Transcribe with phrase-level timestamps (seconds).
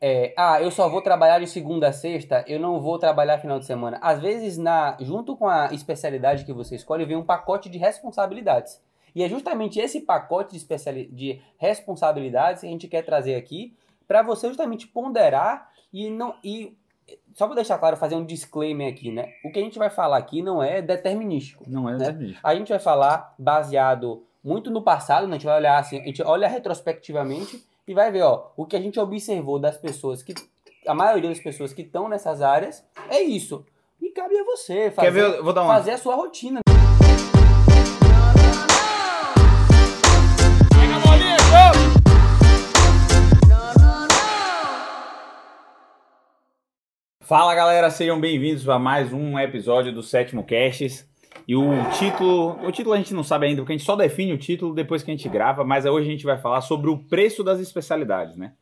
[0.00, 3.58] é, ah, eu só vou trabalhar de segunda a sexta, eu não vou trabalhar final
[3.58, 3.98] de semana.
[4.00, 8.80] Às vezes, na, junto com a especialidade que você escolhe, vem um pacote de responsabilidades.
[9.14, 13.74] E é justamente esse pacote de, especiali de responsabilidades que a gente quer trazer aqui
[14.06, 16.76] para você justamente ponderar e não e
[17.34, 19.32] só para deixar claro, fazer um disclaimer aqui, né?
[19.44, 21.64] O que a gente vai falar aqui não é determinístico.
[21.66, 21.98] Não é né?
[21.98, 22.46] determinístico.
[22.46, 25.32] A gente vai falar baseado muito no passado, né?
[25.32, 28.76] a gente vai olhar assim, a gente olha retrospectivamente e vai ver, ó, o que
[28.76, 30.34] a gente observou das pessoas que
[30.86, 33.64] a maioria das pessoas que estão nessas áreas é isso.
[33.98, 35.42] E cabe a você fazer, ver?
[35.42, 35.72] Vou dar uma...
[35.72, 36.60] fazer a sua rotina.
[47.22, 51.08] Fala galera, sejam bem-vindos a mais um episódio do Sétimo Casts.
[51.48, 54.34] E o título, o título a gente não sabe ainda, porque a gente só define
[54.34, 56.98] o título depois que a gente grava, mas hoje a gente vai falar sobre o
[56.98, 58.52] preço das especialidades, né?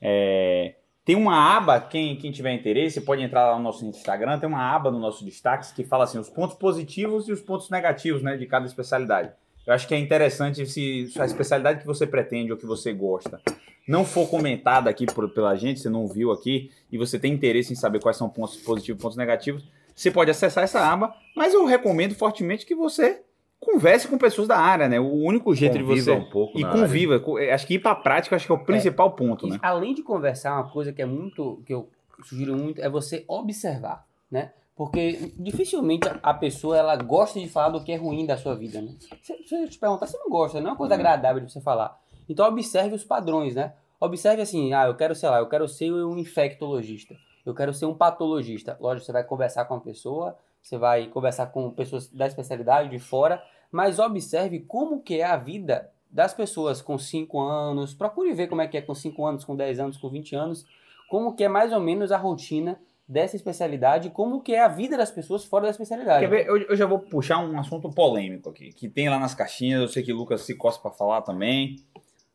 [0.00, 4.48] É, tem uma aba, quem, quem tiver interesse, pode entrar lá no nosso Instagram, tem
[4.48, 8.22] uma aba no nosso destaques que fala assim, os pontos positivos e os pontos negativos,
[8.22, 9.30] né, de cada especialidade.
[9.64, 13.40] Eu acho que é interessante se a especialidade que você pretende ou que você gosta
[13.86, 17.72] não for comentada aqui por, pela gente, você não viu aqui, e você tem interesse
[17.72, 19.64] em saber quais são pontos positivos e pontos negativos,
[19.96, 23.22] você pode acessar essa aba, mas eu recomendo fortemente que você
[23.58, 25.00] converse com pessoas da área, né?
[25.00, 27.54] O único jeito conviva de você um pouco e conviva, área.
[27.54, 29.10] acho que ir para a prática acho que é o principal é.
[29.10, 29.58] ponto, né?
[29.62, 31.88] Além de conversar, uma coisa que é muito que eu
[32.24, 34.52] sugiro muito é você observar, né?
[34.76, 38.82] Porque dificilmente a pessoa ela gosta de falar do que é ruim da sua vida,
[38.82, 38.94] né?
[39.22, 41.00] Se, se eu te perguntar, você não gosta, não é uma coisa uhum.
[41.00, 41.98] agradável de você falar.
[42.28, 43.72] Então observe os padrões, né?
[43.98, 47.16] Observe assim, ah, eu quero, sei lá, eu quero ser um infectologista,
[47.50, 48.76] eu quero ser um patologista.
[48.80, 52.98] Lógico, você vai conversar com a pessoa, você vai conversar com pessoas da especialidade de
[52.98, 58.48] fora, mas observe como que é a vida das pessoas com 5 anos, procure ver
[58.48, 60.64] como é que é com 5 anos, com 10 anos, com 20 anos,
[61.08, 64.96] como que é mais ou menos a rotina dessa especialidade, como que é a vida
[64.96, 66.20] das pessoas fora da especialidade.
[66.20, 66.46] Quer ver?
[66.46, 69.88] Eu, eu já vou puxar um assunto polêmico aqui, que tem lá nas caixinhas, eu
[69.88, 71.76] sei que o Lucas se costa para falar também.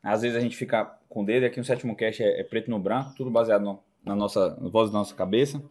[0.02, 2.72] Às vezes a gente fica com o dedo, aqui no sétimo cast é, é preto
[2.72, 5.62] no branco, tudo baseado no, na nossa voz da nossa cabeça.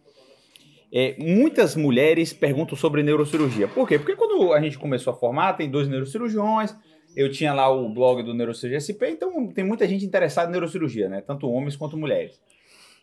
[0.93, 3.67] É, muitas mulheres perguntam sobre neurocirurgia.
[3.67, 3.97] Por quê?
[3.97, 6.75] Porque quando a gente começou a formar, tem dois neurocirurgiões,
[7.15, 11.09] eu tinha lá o blog do Neurocirurgia SP, então tem muita gente interessada em neurocirurgia,
[11.09, 11.21] né?
[11.21, 12.39] Tanto homens quanto mulheres.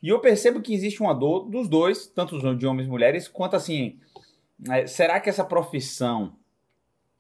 [0.03, 3.57] E eu percebo que existe uma dor dos dois, tanto de homens e mulheres, quanto
[3.57, 3.99] assim,
[4.71, 6.37] é, será que essa profissão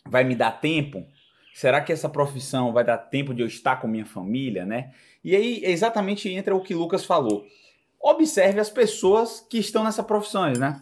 [0.06, 1.04] vai me dar tempo?
[1.52, 4.92] Será que essa profissão vai dar tempo de eu estar com minha família, né?
[5.24, 7.44] E aí exatamente entra o que Lucas falou.
[8.00, 10.80] Observe as pessoas que estão nessa profissão, né?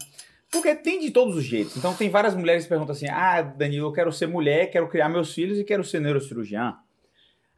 [0.51, 1.77] Porque tem de todos os jeitos.
[1.77, 5.09] Então tem várias mulheres que perguntam assim: "Ah, Danilo, eu quero ser mulher, quero criar
[5.09, 6.77] meus filhos e quero ser neurocirurgiã".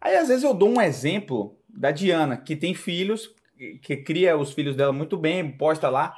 [0.00, 3.34] Aí às vezes eu dou um exemplo da Diana, que tem filhos,
[3.82, 6.16] que cria os filhos dela muito bem, posta lá.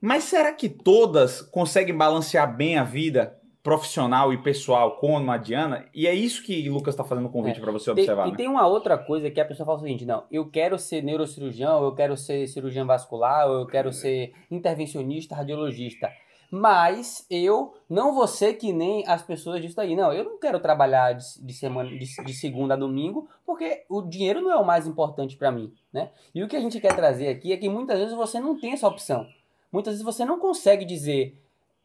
[0.00, 3.37] Mas será que todas conseguem balancear bem a vida
[3.68, 7.30] profissional e pessoal com a Diana, e é isso que o Lucas está fazendo o
[7.30, 7.60] convite é.
[7.60, 8.22] para você observar.
[8.22, 8.34] Tem, né?
[8.34, 11.02] E tem uma outra coisa que a pessoa fala o seguinte: não, eu quero ser
[11.02, 16.10] neurocirurgião, eu quero ser cirurgião vascular, eu quero ser intervencionista, radiologista.
[16.50, 19.94] Mas eu não vou ser que nem as pessoas disso aí.
[19.94, 24.00] Não, eu não quero trabalhar de, de semana, de, de, segunda a domingo, porque o
[24.00, 26.10] dinheiro não é o mais importante para mim, né?
[26.34, 28.72] E o que a gente quer trazer aqui é que muitas vezes você não tem
[28.72, 29.26] essa opção.
[29.70, 31.38] Muitas vezes você não consegue dizer,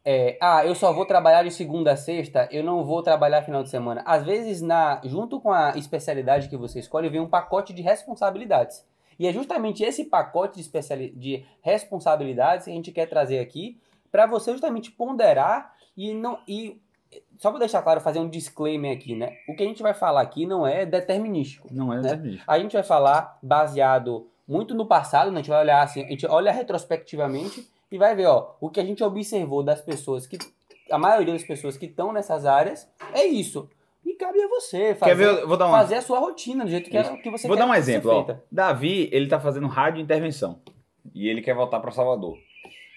[0.06, 3.64] é, ah, eu só vou trabalhar de segunda a sexta, eu não vou trabalhar final
[3.64, 4.04] de semana.
[4.06, 8.86] Às vezes, na, junto com a especialidade que você escolhe, vem um pacote de responsabilidades.
[9.18, 13.80] E é justamente esse pacote de, especiali de responsabilidades que a gente quer trazer aqui
[14.12, 16.82] para você justamente ponderar e não e
[17.38, 19.38] só para deixar claro, fazer um disclaimer aqui, né?
[19.48, 21.68] O que a gente vai falar aqui não é determinístico.
[21.72, 22.02] Não é né?
[22.04, 22.52] determinístico.
[22.52, 25.38] A gente vai falar baseado muito no passado, né?
[25.38, 28.80] a gente vai olhar assim, a gente olha retrospectivamente e vai ver, ó, o que
[28.80, 30.36] a gente observou das pessoas que
[30.90, 33.70] a maioria das pessoas que estão nessas áreas é isso.
[34.04, 37.04] E cabe a você fazer, ver, vou fazer a sua rotina do jeito que, é,
[37.18, 38.10] que você vou quer dar um exemplo.
[38.10, 38.36] Ó.
[38.52, 40.60] Davi, ele tá fazendo rádio intervenção
[41.14, 42.36] e ele quer voltar para Salvador.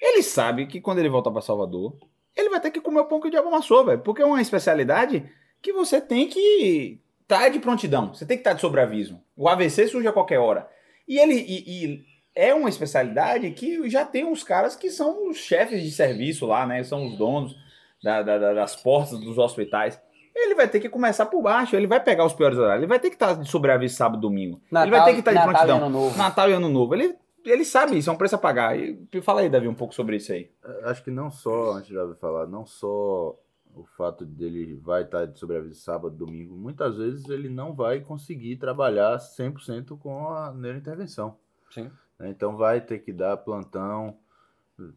[0.01, 1.95] Ele sabe que quando ele voltar para Salvador,
[2.35, 4.01] ele vai ter que comer o pão que o diabo amassou, velho.
[4.01, 8.15] Porque é uma especialidade que você tem que estar tá de prontidão.
[8.15, 9.21] Você tem que estar tá de sobreaviso.
[9.37, 10.67] O AVC surge a qualquer hora.
[11.07, 15.39] E ele e, e é uma especialidade que já tem uns caras que são os
[15.39, 16.85] chefes de serviço lá, né?
[16.85, 17.57] São os donos
[18.05, 19.99] da, da, das portas dos hospitais.
[20.35, 23.01] Ele vai ter que começar por baixo, ele vai pegar os piores horários, ele vai
[23.01, 24.61] ter que estar de sobreaviso sábado domingo.
[24.71, 25.79] Natal, ele vai ter que estar de Natal prontidão.
[25.79, 26.19] E ano novo.
[26.19, 26.95] Natal e ano novo.
[26.95, 27.17] Ele,
[27.47, 28.79] ele sabe isso, é um preço a pagar.
[28.79, 30.51] E, fala aí, Davi, um pouco sobre isso aí.
[30.85, 33.35] Acho que não só, antes de Davi falar, não só
[33.75, 38.57] o fato dele vai estar de sobreaviso sábado, domingo, muitas vezes ele não vai conseguir
[38.57, 41.39] trabalhar 100% com a neurointervenção.
[41.71, 41.91] Sim.
[42.19, 42.31] Né?
[42.31, 44.17] Então vai ter que dar plantão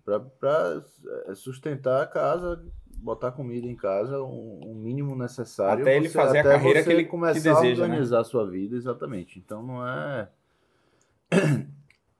[0.06, 0.84] para
[1.36, 2.64] sustentar a casa,
[2.98, 5.84] botar comida em casa, um, um mínimo necessário.
[5.84, 8.22] Até ele fazer a carreira que ele começar que deseja, a organizar né?
[8.22, 9.40] a sua vida, exatamente.
[9.40, 10.30] Então não é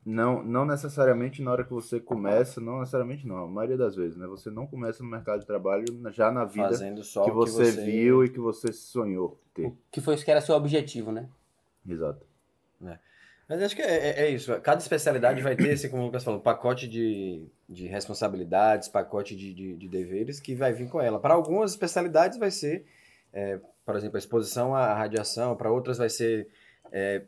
[0.06, 4.18] não, não necessariamente na hora que você começa, não necessariamente não, a maioria das vezes,
[4.18, 4.26] né?
[4.28, 8.24] Você não começa no mercado de trabalho já na vida que você, que, você, viu
[8.24, 9.74] e que você sonhou ter.
[9.92, 11.30] Que foi isso que era seu objetivo, né?
[11.88, 12.26] Exato.
[12.86, 13.00] É.
[13.50, 14.54] Mas acho que é, é, é, isso.
[14.62, 19.52] Cada especialidade vai ter, esse, como o Lucas falou, pacote de, de responsabilidades, pacote de,
[19.56, 21.20] de, de deveres que vai vir com ela.
[21.20, 22.86] Para algumas especialidades vai ser,
[23.34, 26.48] é, por exemplo, a exposição à radiação, para outras vai ser
[26.92, 27.24] é,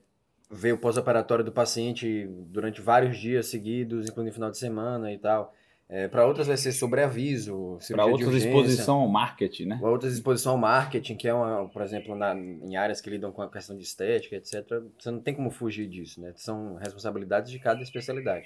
[0.51, 5.55] ver o pós-operatório do paciente durante vários dias seguidos, incluindo final de semana e tal.
[5.93, 9.77] É, para outras vai ser sobreaviso, Para outras exposição ao marketing, né?
[9.77, 13.29] Para outras exposição ao marketing, que é uma, por exemplo, na, em áreas que lidam
[13.29, 14.65] com a questão de estética, etc.
[14.97, 16.31] Você não tem como fugir disso, né?
[16.37, 18.45] São responsabilidades de cada especialidade.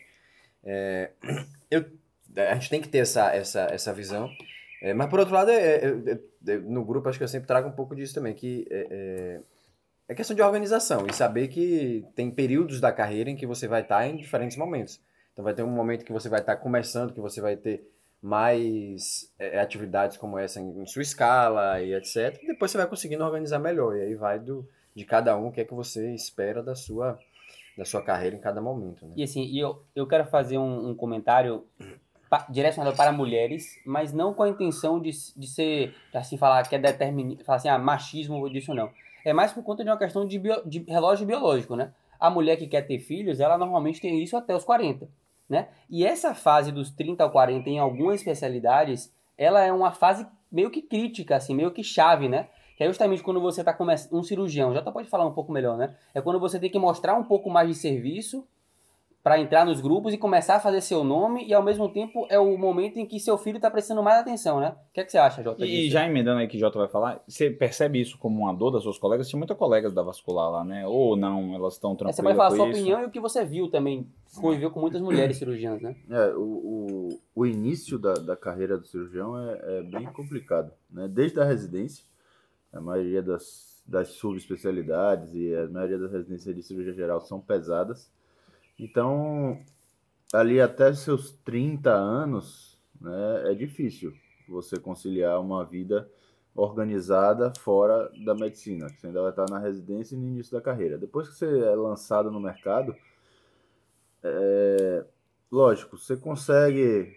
[0.64, 1.12] É,
[1.70, 1.86] eu,
[2.36, 4.28] a gente tem que ter essa, essa, essa visão.
[4.82, 7.70] É, mas por outro lado, é, é, é, no grupo acho que eu sempre trago
[7.70, 8.66] um pouco disso também, que
[10.10, 13.82] é questão de organização e saber que tem períodos da carreira em que você vai
[13.82, 15.00] estar em diferentes momentos.
[15.36, 17.86] Então vai ter um momento que você vai estar começando, que você vai ter
[18.22, 22.40] mais é, atividades como essa em, em, sua escala e etc.
[22.42, 23.98] E depois você vai conseguindo organizar melhor.
[23.98, 24.66] E aí vai do,
[24.96, 27.20] de cada um o que é que você espera da sua,
[27.78, 29.06] da sua carreira em cada momento.
[29.06, 29.12] Né?
[29.18, 31.66] E assim, eu, eu quero fazer um, um comentário
[32.50, 36.80] direcionado para mulheres, mas não com a intenção de, de ser, assim, falar que é
[36.80, 38.90] determinado, falar assim, ah, machismo disso não.
[39.26, 41.92] É mais por conta de uma questão de, bio, de relógio biológico, né?
[42.18, 45.10] A mulher que quer ter filhos, ela normalmente tem isso até os 40
[45.50, 45.70] né?
[45.90, 50.70] E essa fase dos 30 ao 40 em algumas especialidades, ela é uma fase meio
[50.70, 52.48] que crítica, assim, meio que chave, né?
[52.78, 55.52] Que é justamente quando você está começando, um cirurgião, já tá, pode falar um pouco
[55.52, 55.96] melhor, né?
[56.14, 58.48] É quando você tem que mostrar um pouco mais de serviço
[59.26, 62.38] para entrar nos grupos e começar a fazer seu nome e ao mesmo tempo é
[62.38, 64.76] o momento em que seu filho está prestando mais atenção, né?
[64.92, 65.66] O que, é que você acha, Jota?
[65.66, 68.70] E já emendando aí que o Jota vai falar, você percebe isso como uma dor
[68.70, 69.28] das suas colegas?
[69.28, 70.86] Tinha muitas colegas da vascular lá, né?
[70.86, 72.20] Ou não, elas estão tranquilas.
[72.20, 72.78] É, você pode falar a sua isso.
[72.78, 75.96] opinião e o que você viu também, conviveu com muitas mulheres cirurgiãs, né?
[76.08, 81.08] É, o, o, o início da, da carreira do cirurgião é, é bem complicado, né?
[81.08, 82.06] Desde a residência,
[82.72, 88.14] a maioria das, das subespecialidades e a maioria das residências de cirurgia geral são pesadas
[88.78, 89.60] então,
[90.34, 94.14] ali até seus 30 anos, né, é difícil
[94.48, 96.10] você conciliar uma vida
[96.56, 98.88] organizada fora da medicina.
[98.90, 100.98] Você ainda vai estar na residência e no início da carreira.
[100.98, 102.96] Depois que você é lançado no mercado,
[104.24, 105.06] é,
[105.52, 107.14] lógico, você consegue,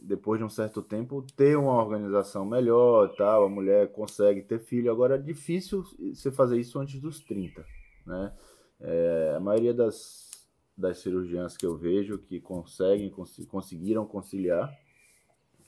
[0.00, 4.90] depois de um certo tempo, ter uma organização melhor, tal, a mulher consegue ter filho.
[4.90, 7.64] Agora é difícil você fazer isso antes dos 30.
[8.04, 8.32] Né?
[8.80, 10.31] É, a maioria das
[10.76, 14.72] das cirurgiãs que eu vejo que conseguem, cons conseguiram conciliar,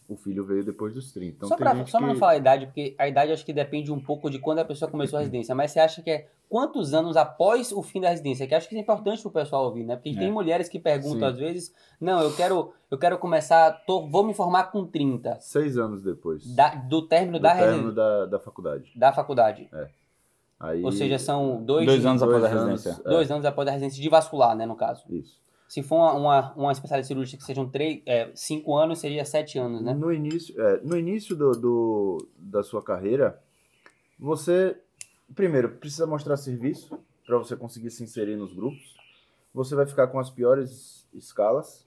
[0.09, 1.37] o filho veio depois dos 30.
[1.37, 2.05] Então, só para só que...
[2.05, 4.65] não falar a idade, porque a idade acho que depende um pouco de quando a
[4.65, 8.11] pessoa começou a residência, mas você acha que é quantos anos após o fim da
[8.11, 8.47] residência?
[8.47, 9.97] Que acho que é importante para o pessoal ouvir, né?
[9.97, 10.19] Porque é.
[10.19, 11.35] tem mulheres que perguntam Sim.
[11.35, 15.39] às vezes, não, eu quero, eu quero começar, tô, vou me formar com 30.
[15.41, 16.55] Seis anos depois.
[16.55, 18.93] Da, do término do da término da, da faculdade.
[18.95, 19.69] Da faculdade.
[19.73, 19.89] É.
[20.59, 23.03] Aí, Ou seja, são dois, dois anos dois após a residência.
[23.05, 23.33] Dois é.
[23.33, 25.05] anos após a residência de vascular, né, no caso.
[25.11, 25.43] Isso.
[25.69, 29.59] Se for uma, uma, uma especialidade cirúrgica que sejam três, é, cinco anos, seria sete
[29.59, 29.93] anos, né?
[29.95, 33.41] No início, é, no início do, do, da sua carreira,
[34.19, 34.77] você,
[35.35, 38.95] primeiro, precisa mostrar serviço para você conseguir se inserir nos grupos.
[39.53, 41.85] Você vai ficar com as piores escalas,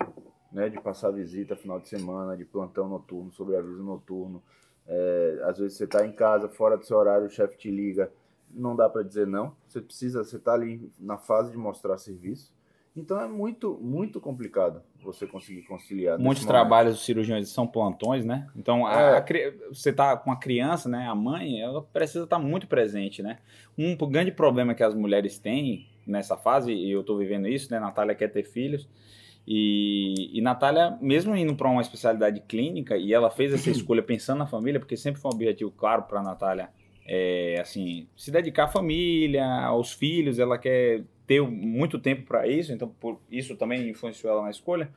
[0.51, 4.41] né, de passar visita final de semana, de plantão noturno, sobreaviso noturno.
[4.87, 8.11] É, às vezes você está em casa, fora do seu horário, o chefe te liga,
[8.51, 9.55] não dá para dizer não.
[9.67, 12.55] Você precisa, você está ali na fase de mostrar serviço.
[12.95, 16.17] Então é muito, muito complicado você conseguir conciliar.
[16.17, 18.47] Muitos trabalhos dos cirurgiões são plantões, né?
[18.55, 19.17] Então a, é.
[19.17, 19.23] a,
[19.71, 21.07] você está com a criança, né?
[21.07, 23.37] A mãe, ela precisa estar tá muito presente, né?
[23.77, 27.79] Um grande problema que as mulheres têm nessa fase, e eu estou vivendo isso, né?
[27.79, 28.89] Natália quer ter filhos.
[29.45, 34.39] E, e Natália, mesmo indo para uma especialidade clínica, e ela fez essa escolha pensando
[34.39, 36.69] na família, porque sempre foi um objetivo claro para Natália
[37.07, 42.73] é, assim, se dedicar à família, aos filhos, ela quer ter muito tempo para isso,
[42.73, 44.89] então por isso também influenciou ela na escolha.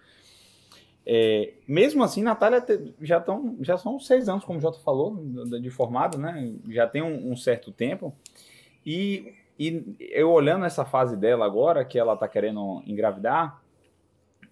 [1.07, 5.17] É, mesmo assim, Natália te, já, estão já são seis anos, como o Jota falou,
[5.17, 6.53] de, de formado, né?
[6.69, 8.15] Já tem um, um, certo tempo.
[8.85, 13.63] E, e eu olhando essa fase dela agora, que ela está querendo engravidar,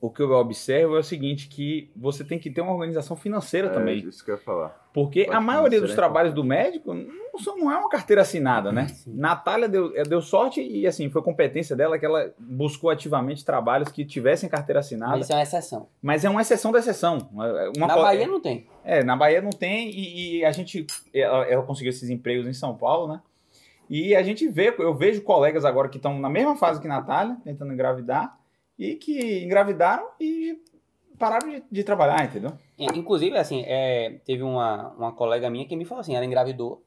[0.00, 3.68] o que eu observo é o seguinte, que você tem que ter uma organização financeira
[3.68, 3.98] É, também.
[3.98, 4.88] Isso que eu ia falar.
[4.94, 6.94] Porque Parte a maioria dos é trabalhos do médico
[7.46, 8.86] não, não é uma carteira assinada, né?
[9.06, 13.90] Natália deu, eh, deu sorte e, assim, foi competência dela que ela buscou ativamente trabalhos
[13.90, 15.12] que tivessem carteira assinada.
[15.12, 15.88] Mas isso é uma exceção.
[16.02, 17.28] Mas é uma exceção da exceção.
[17.32, 18.66] Uma Na Bahia não tem.
[18.84, 20.86] É, na Bahia não tem e, e a gente.
[21.14, 23.20] Ela, ela conseguiu esses empregos em São Paulo, né?
[23.88, 27.38] E a gente vê, eu vejo colegas agora que estão na mesma fase que Natália,
[27.42, 28.38] tentando engravidar,
[28.78, 30.60] e que engravidaram e
[31.18, 32.52] pararam de, de trabalhar, entendeu?
[32.78, 36.82] É, Inclusive, assim, é, teve uma, uma colega minha que me falou assim, ela engravidou.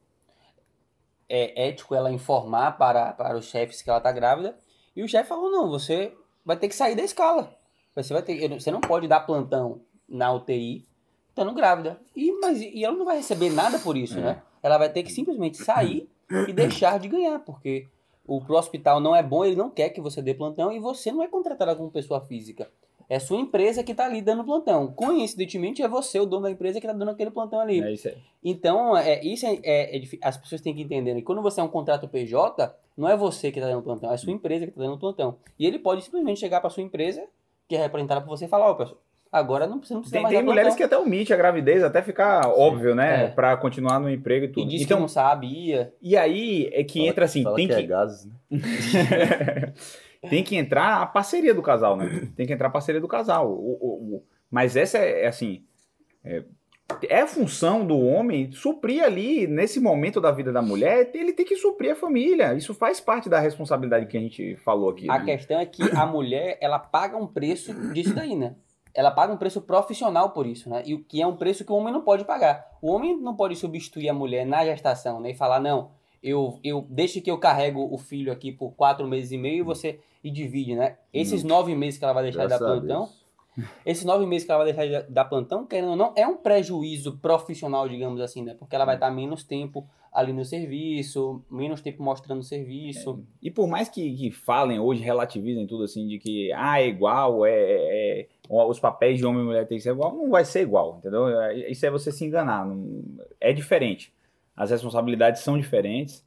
[1.34, 4.54] É ético ela informar para, para os chefes que ela tá grávida.
[4.94, 7.56] E o chefe falou, não, você vai ter que sair da escala.
[7.96, 10.86] Você, vai ter, você não pode dar plantão na UTI
[11.30, 11.98] estando grávida.
[12.14, 14.22] E, mas, e ela não vai receber nada por isso, É.
[14.22, 14.42] né?
[14.62, 16.06] Ela vai ter que simplesmente sair
[16.46, 17.88] e deixar de ganhar, porque
[18.26, 21.10] o pro hospital não é bom, ele não quer que você dê plantão e você
[21.10, 22.70] não é contratada como pessoa física.
[23.14, 24.90] É sua empresa que está ali dando plantão.
[24.90, 27.82] Coincidentemente, é você, o dono da empresa, que está dando aquele plantão ali.
[27.82, 28.14] É isso aí.
[28.42, 31.14] Então, é, isso é, é- é as pessoas têm que entender.
[31.16, 34.14] que quando você é um contrato PJ, não é você que está dando plantão, é
[34.14, 35.36] a sua empresa que está dando plantão.
[35.58, 37.22] E ele pode simplesmente chegar para sua empresa,
[37.68, 38.98] que é representada por você, e falar: Ó, pessoal,
[39.30, 42.00] agora não, você não precisa Tem, mais tem mulheres que até omite a gravidez, até
[42.00, 43.24] ficar óbvio, né?
[43.24, 43.28] É.
[43.28, 44.68] Pra continuar no emprego e E tudo.
[44.70, 45.92] diz que então, não sabia.
[46.00, 48.32] e aí é que Fala- entra assim, fala tem que que, é gases, né?
[50.28, 52.28] tem que entrar a parceria do casal, né?
[52.36, 53.50] Tem que entrar a parceria do casal.
[53.50, 55.64] O- o- o- mas essa é, é assim.
[56.24, 56.44] É,
[57.08, 61.56] é função do homem suprir ali, nesse momento da vida da mulher, ele tem que
[61.56, 62.54] suprir a família.
[62.54, 65.10] Isso faz parte da responsabilidade que a gente falou aqui.
[65.10, 65.24] A né?
[65.24, 68.54] questão é que a mulher, ela paga um preço disso daí, né?
[68.94, 70.82] Ela paga um preço profissional por isso, né?
[70.84, 72.66] E o que é um preço que o homem não pode pagar.
[72.82, 75.30] O homem não pode substituir a mulher na gestação, né?
[75.30, 75.90] E falar, não,
[76.22, 79.62] eu, eu deixo que eu carrego o filho aqui por quatro meses e meio e
[79.62, 80.96] você e divide, né?
[81.12, 83.08] Esses nove meses que ela vai deixar de dar plantão,
[83.84, 86.36] esses nove meses que ela vai deixar de dar plantão, querendo ou não, é um
[86.36, 88.54] prejuízo profissional, digamos assim, né?
[88.58, 93.24] Porque ela vai estar menos tempo ali no serviço, menos tempo mostrando o serviço.
[93.42, 97.44] E por mais que, que falem hoje, relativizem tudo assim, de que ah, é igual,
[97.46, 100.44] é, é- é- os papéis de homem e mulher tem que ser igual, não vai
[100.44, 101.28] ser igual, entendeu?
[101.40, 102.66] É- Isso é você se enganar.
[102.66, 103.02] não-
[103.40, 104.12] é diferente.
[104.56, 106.24] As responsabilidades são diferentes.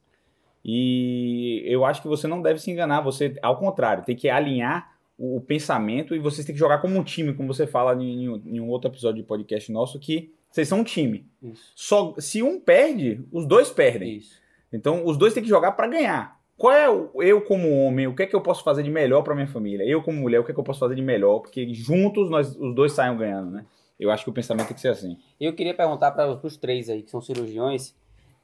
[0.68, 4.96] E eu acho que você não deve se enganar, você, ao contrário, tem que alinhar
[5.16, 8.24] o, o pensamento e vocês têm que jogar como um time, como você fala em,
[8.24, 11.24] em um- outro episódio de podcast nosso, que vocês são um time.
[11.42, 11.72] Isso.
[11.76, 14.16] Só, se um perde, os dois perdem.
[14.16, 14.40] Isso.
[14.72, 16.36] Então, os dois têm que jogar pra ganhar.
[16.56, 19.22] Qual é o, eu como homem, o que é que eu posso fazer de melhor
[19.22, 19.84] pra minha família?
[19.84, 21.40] Eu como mulher, o que é que eu posso fazer de melhor?
[21.40, 23.64] Porque juntos nós os dois saiam ganhando, né?
[24.00, 25.16] Eu acho que o pensamento tem que ser assim.
[25.40, 27.94] Eu queria perguntar para os três aí, que são cirurgiões,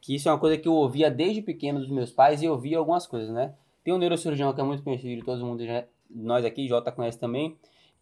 [0.03, 2.59] que isso é uma coisa que eu ouvia desde pequeno dos meus pais e eu
[2.59, 3.55] via algumas coisas, né?
[3.85, 7.19] Tem um neurocirurgião que é muito conhecido, de todo mundo, já, nós aqui, Jota conhece
[7.19, 7.57] também,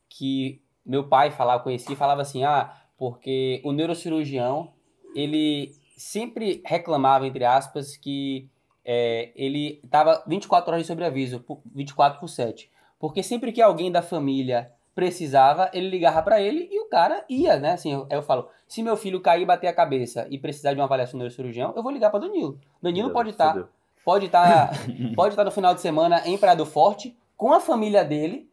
[0.09, 4.73] que meu pai falava, conhecia, falava assim, ah, porque o neurocirurgião,
[5.15, 8.49] ele sempre reclamava, entre aspas, que
[8.83, 12.71] é, ele estava 24 horas de sobreaviso, por- 24 por 7.
[12.99, 17.59] Porque sempre que alguém da família precisava, ele ligava pra ele e o cara ia,
[17.59, 17.73] né?
[17.73, 20.85] Assim, eu, eu falo, se meu filho cair, bater a cabeça e precisar de uma
[20.85, 22.59] avaliação neurocirurgião, eu vou ligar pra Danilo.
[22.83, 23.69] Danilo pode estar Fudeu.
[24.05, 24.71] pode estar
[25.17, 28.47] pode estar no final de semana em Praia do Forte com a família dele,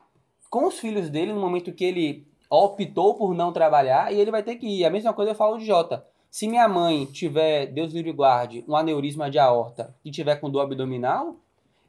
[0.50, 4.42] com os filhos dele no momento que ele optou por não trabalhar e ele vai
[4.42, 4.86] ter que ir.
[4.86, 6.06] A mesma coisa eu falo de Jota.
[6.32, 10.50] Se minha mãe tiver, Deus livre e guarde, um aneurisma de aorta e tiver com
[10.50, 11.36] dor abdominal,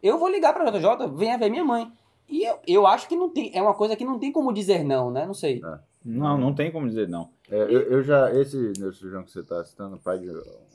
[0.03, 1.93] eu vou ligar pra JJ, venha ver minha mãe.
[2.28, 4.85] E eu, eu acho que não tem, é uma coisa que não tem como dizer
[4.85, 5.26] não, né?
[5.26, 5.61] Não sei.
[6.04, 7.30] Não, não tem como dizer não.
[7.50, 10.30] É, eu, eu já, esse neurocirurgião que você está citando, pai de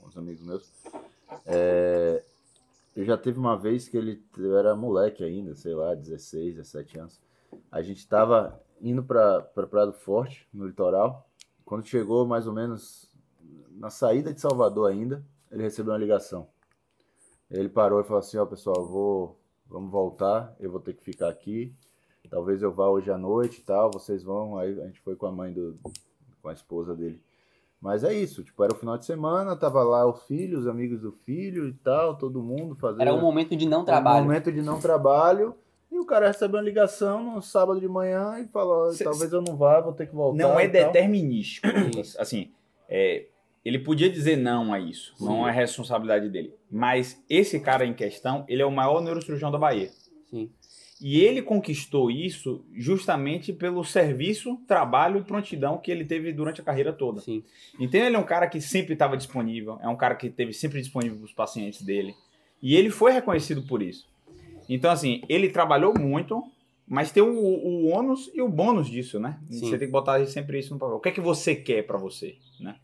[0.06, 0.72] uns amigos meus,
[1.46, 2.24] é,
[2.96, 7.00] eu já teve uma vez que ele eu era moleque ainda, sei lá, 16, 17
[7.00, 7.22] anos.
[7.72, 11.28] A gente estava indo para Praia do Forte, no litoral.
[11.64, 13.10] Quando chegou mais ou menos
[13.72, 16.48] na saída de Salvador ainda, ele recebeu uma ligação.
[17.50, 19.40] Ele parou e falou assim, ó pessoal, eu vou,
[19.74, 21.74] vamos voltar, eu vou ter que ficar aqui.
[22.30, 24.58] Talvez eu vá hoje à noite e tal, vocês vão.
[24.58, 25.78] Aí a gente foi com a mãe do,
[26.42, 27.20] com a esposa dele.
[27.82, 31.02] Mas é isso, tipo, era o final de semana, tava lá o filho, os amigos
[31.02, 34.24] do filho e tal, todo mundo fazendo Era um momento de não um trabalho.
[34.24, 35.54] momento de não trabalho.
[35.92, 39.58] E o cara recebeu uma ligação no sábado de manhã e falou: talvez eu não
[39.58, 40.38] vá, vou ter que voltar.
[40.38, 41.68] Não é determinístico.
[42.18, 42.52] Assim,
[42.88, 43.26] é,
[43.64, 45.14] ele podia dizer não a isso.
[45.20, 46.54] Não é responsabilidade dele.
[46.70, 49.90] Mas esse cara em questão, ele é o maior neurocirurgião da Bahia.
[50.30, 50.50] Sim.
[51.02, 56.64] E ele conquistou isso justamente pelo serviço, trabalho e prontidão que ele teve durante a
[56.64, 57.20] carreira toda.
[57.20, 57.44] Sim.
[57.80, 60.80] Então ele é um cara que sempre estava disponível, é um cara que esteve sempre
[60.80, 62.16] disponível para os pacientes dele.
[62.62, 64.08] E ele foi reconhecido por isso.
[64.70, 66.42] Então, assim, ele trabalhou muito
[66.88, 69.40] Mas tem o, o ônus e o bônus disso, né?
[69.50, 69.62] Sim.
[69.62, 70.98] Você tem que botar sempre isso no papel.
[70.98, 72.76] O que é que você quer pra você, né?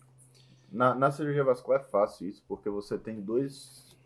[0.71, 3.97] Na, na cirurgia vascular é fácil isso, porque você tem dois,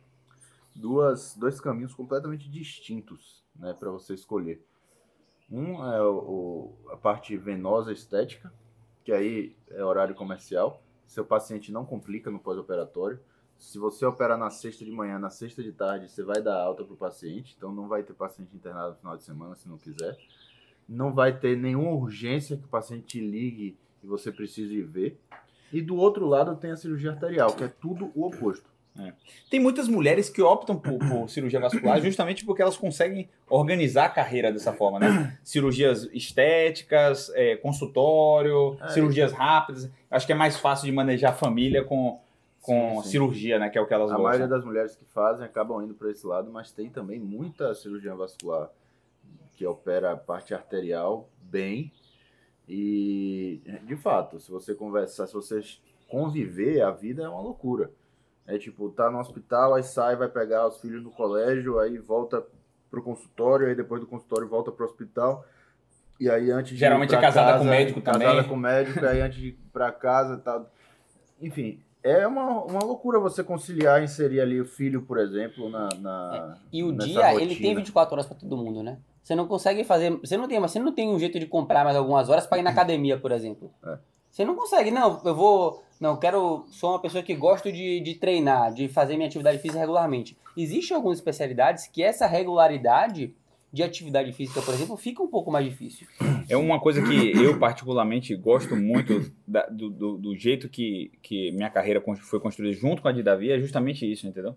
[0.75, 4.65] duas, dois caminhos completamente distintos né, para você escolher.
[5.51, 8.51] Um é o, a parte venosa estética,
[9.03, 10.81] que aí é horário comercial.
[11.05, 13.19] Seu paciente não complica no pós-operatório.
[13.57, 16.83] Se você operar na sexta de manhã, na sexta de tarde, você vai dar alta
[16.83, 17.53] para o paciente.
[17.57, 20.17] Então não vai ter paciente internado no final de semana, se não quiser.
[20.87, 25.19] Não vai ter nenhuma urgência que o paciente te ligue e você precise ver.
[25.73, 28.71] E do outro lado tem a cirurgia arterial, que é tudo o oposto.
[29.49, 34.09] Tem muitas mulheres que optam por, por cirurgia vascular justamente porque elas conseguem organizar a
[34.09, 35.35] carreira dessa forma, né?
[35.43, 38.89] Cirurgias estéticas, é, consultório, É.
[38.89, 39.89] cirurgias rápidas.
[40.11, 42.19] Acho que é mais fácil de manejar a família com,
[42.61, 43.09] com Sim, sim.
[43.09, 43.67] cirurgia, né?
[43.69, 44.23] Que é o que elas A gostam.
[44.29, 48.13] maioria das mulheres que fazem acabam indo para esse lado, mas tem também muita cirurgia
[48.13, 48.69] vascular
[49.55, 51.91] que opera a parte arterial bem.
[52.67, 55.61] E, de fato, se você conversar, se você
[56.07, 57.91] conviver, a vida é uma loucura.
[58.45, 62.43] É tipo, tá no hospital, aí sai, vai pegar os filhos no colégio, aí volta
[62.89, 65.45] pro consultório, aí depois do consultório volta pro hospital.
[66.19, 68.47] E aí antes de ir Geralmente pra é casada casa, com médico casada também.
[68.47, 70.69] com médico, aí antes de ir pra casa, tal.
[71.41, 75.89] Enfim, é uma, uma loucura você conciliar, inserir ali o filho, por exemplo, na.
[75.99, 77.75] na E o nessa dia, ele tem rotina.
[77.75, 78.99] 24 horas pra todo mundo, né?
[79.23, 80.11] Você não consegue fazer.
[80.19, 82.61] Você não tem, você não tem um jeito de comprar mais algumas horas pra ir
[82.63, 83.71] na academia, por exemplo.
[83.85, 83.97] É.
[84.29, 85.21] Você não consegue, não.
[85.23, 85.81] Eu vou.
[85.99, 86.65] Não, quero.
[86.71, 90.35] Sou uma pessoa que gosto de, de treinar, de fazer minha atividade física regularmente.
[90.57, 93.33] Existem algumas especialidades que essa regularidade
[93.71, 96.05] de atividade física, por exemplo, fica um pouco mais difícil.
[96.49, 101.53] É uma coisa que eu particularmente gosto muito da- do, do- do jeito que, que
[101.53, 104.53] minha carreira foi construída junto com a de Davi, é justamente isso, entendeu?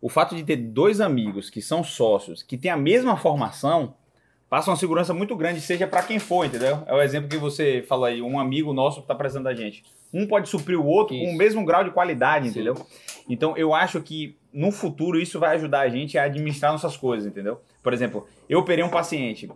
[0.00, 3.94] O fato de ter dois amigos que são sócios, que têm a mesma formação,
[4.48, 6.82] passa uma segurança muito grande, seja para quem for, entendeu?
[6.86, 9.84] É o exemplo que você falou aí, um amigo nosso que está precisando da gente.
[10.12, 11.34] Um pode suprir o outro com Isso.
[11.34, 12.50] o mesmo grau de qualidade, Sim.
[12.52, 12.86] entendeu?
[13.28, 17.26] Então eu acho que no futuro isso vai ajudar a gente a administrar nossas coisas,
[17.26, 17.60] entendeu?
[17.82, 19.50] Por exemplo, eu operei um paciente,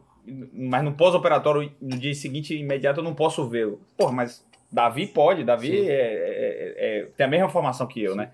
[0.53, 3.81] mas no pós-operatório, no dia seguinte, imediato, eu não posso vê-lo.
[3.97, 5.89] Porra, mas Davi pode, Davi Sim.
[5.89, 8.31] é- é- é- tem a mesma formação que eu, né?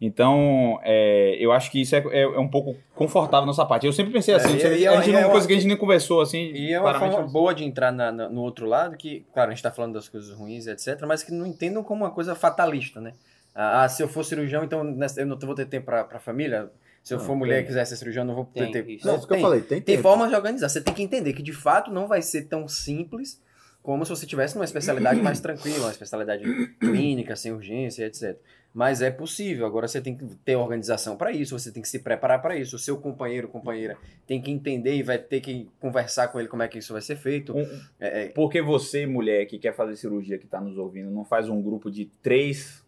[0.00, 3.86] Então, é, eu acho que isso é, é- é um pouco confortável na nossa parte.
[3.86, 5.46] Eu sempre pensei É, assim, e- a gente é- não- e é uma uma- coisa
[5.46, 8.28] que a gente nem conversou, assim, E é uma forma boa de entrar na- na-
[8.28, 11.30] no outro lado, que, claro, a gente tá falando das coisas ruins, etc., mas que
[11.32, 13.12] não entendam como uma coisa fatalista, né?
[13.54, 16.18] Ah, ah, se eu for cirurgião, então nessa- eu não vou ter tempo pra, pra
[16.18, 16.70] família?
[17.02, 17.64] Se eu Não, for mulher tem.
[17.64, 18.90] e quiser ser cirurgião, eu não vou ter Tem, tempo.
[18.90, 19.06] isso.
[19.06, 20.02] Não, isso que eu falei, tem Tem tempo.
[20.02, 20.68] formas de organizar.
[20.68, 23.42] Você tem que entender que, de fato, não vai ser tão simples
[23.82, 26.44] como se você tivesse numa especialidade mais tranquila, uma especialidade
[26.78, 28.38] clínica, sem urgência, etc.
[28.72, 29.66] Mas é possível.
[29.66, 32.76] Agora você tem que ter organização para isso, você tem que se preparar para isso.
[32.76, 36.62] O seu companheiro, companheira, tem que entender e vai ter que conversar com ele como
[36.62, 37.56] é que isso vai ser feito.
[37.56, 41.24] Um- É, é, Porque você, mulher que quer fazer cirurgia, que está nos ouvindo, não
[41.24, 42.84] faz um grupo de três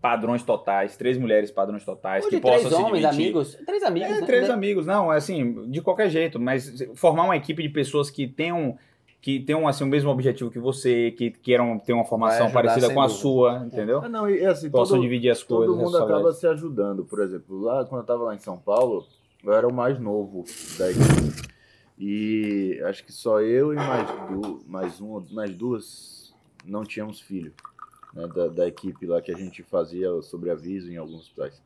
[0.00, 3.54] padrões totais, três mulheres padrões totais, Ou que três possam se homens, amigos.
[3.66, 4.08] Três amigos.
[4.10, 4.26] É, né?
[4.26, 8.28] três amigos, não, é assim, de qualquer jeito, mas formar uma equipe de pessoas que
[8.28, 8.78] tenham
[9.20, 13.00] que tenham assim o mesmo objetivo que você, que queiram ter uma formação parecida com
[13.00, 13.20] a dúvida.
[13.20, 14.00] sua, entendeu?
[14.04, 15.66] Ah, não, e assim, Possam todo, dividir as coisas.
[15.66, 16.26] todo mundo responsabilidades.
[16.26, 17.04] acaba se ajudando.
[17.04, 19.04] Por exemplo, lá quando eu tava lá em São Paulo,
[19.42, 20.44] eu era o mais novo
[20.78, 21.48] da equipe.
[21.98, 27.52] E acho que só eu e mais, du mais, um, mais duas não tínhamos filho.
[28.12, 31.60] né, da, da equipe lá que a gente fazia o sobreaviso em alguns hospitais.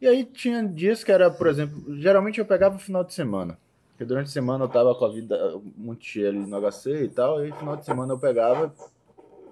[0.00, 3.58] E aí tinha dias que era, por exemplo, geralmente eu pegava o final de semana.
[3.96, 7.08] Porque durante a semana eu tava com a vida muito cheia ali no HC e
[7.08, 8.70] tal, e final de semana eu pegava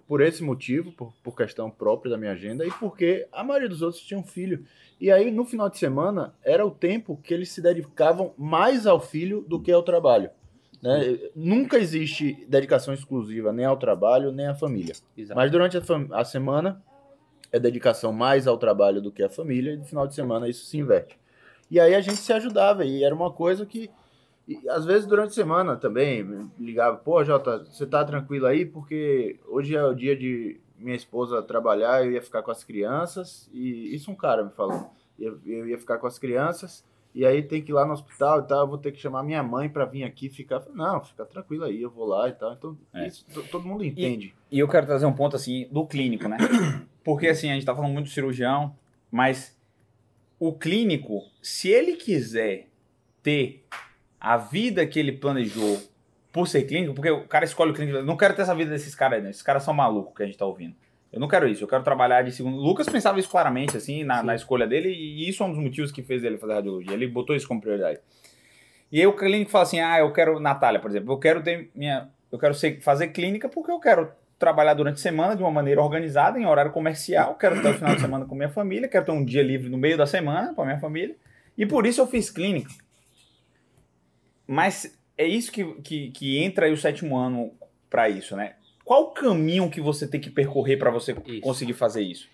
[0.07, 3.80] por esse motivo, por, por questão própria da minha agenda, e porque a maioria dos
[3.80, 4.66] outros tinham filho.
[5.00, 9.00] E aí, no final de semana, era o tempo que eles se dedicavam mais ao
[9.00, 10.28] filho do que ao trabalho.
[10.83, 11.18] Né?
[11.35, 14.94] Nunca existe dedicação exclusiva nem ao trabalho, nem à família.
[15.16, 15.35] Exato.
[15.35, 16.83] Mas durante a, a semana,
[17.50, 20.66] é dedicação mais ao trabalho do que à família, e no final de semana isso
[20.66, 21.18] se inverte.
[21.70, 23.88] E aí a gente se ajudava, e era uma coisa que,
[24.46, 28.64] e, às vezes durante a semana também, ligava, pô, Jota, você tá tranquilo aí?
[28.66, 33.48] Porque hoje é o dia de minha esposa trabalhar, eu ia ficar com as crianças,
[33.52, 37.42] e isso um cara me falou, eu, eu ia ficar com as crianças, e aí
[37.42, 39.68] tem que ir lá no hospital e tal, eu vou ter que chamar minha mãe
[39.68, 40.61] pra vir aqui ficar.
[40.74, 42.52] Não, fica tranquilo aí, eu vou lá e tal.
[42.54, 43.07] Então, É.
[43.07, 44.35] isso to- todo mundo entende.
[44.50, 46.37] E eu quero trazer um ponto assim do clínico, né?
[47.04, 48.76] Porque assim, a gente tá falando muito do cirurgião,
[49.12, 49.57] mas
[50.40, 52.68] o clínico, se ele quiser
[53.22, 53.64] ter
[54.24, 55.78] a vida que ele planejou
[56.32, 58.94] por ser clínico, porque o cara escolhe o clínico, não quero ter essa vida desses
[58.94, 59.28] caras, né?
[59.28, 60.74] Esses caras são malucos que a gente tá ouvindo.
[61.12, 62.56] Eu não quero isso, eu quero trabalhar de segundo.
[62.56, 65.92] Lucas pensava isso claramente, assim, na, na escolha dele, e isso é um dos motivos
[65.92, 66.94] que fez ele fazer radiologia.
[66.94, 68.00] Ele botou isso como prioridade.
[68.90, 71.70] E aí o clínico fala assim: ah, eu quero, Natália, por exemplo, eu quero ter
[71.74, 72.08] minha.
[72.32, 75.82] Eu quero ser, fazer clínica porque eu quero trabalhar durante a semana de uma maneira
[75.82, 79.12] organizada, em horário comercial, quero ter o final de semana com minha família, quero ter
[79.12, 81.14] um dia livre no meio da semana para minha família.
[81.56, 82.70] E por isso eu fiz clínica.
[84.46, 87.52] Mas é isso que, que, que entra aí o sétimo ano
[87.88, 88.54] para isso, né?
[88.85, 91.40] Qual o caminho que você tem que percorrer para você Isso.
[91.40, 92.28] conseguir fazer isso?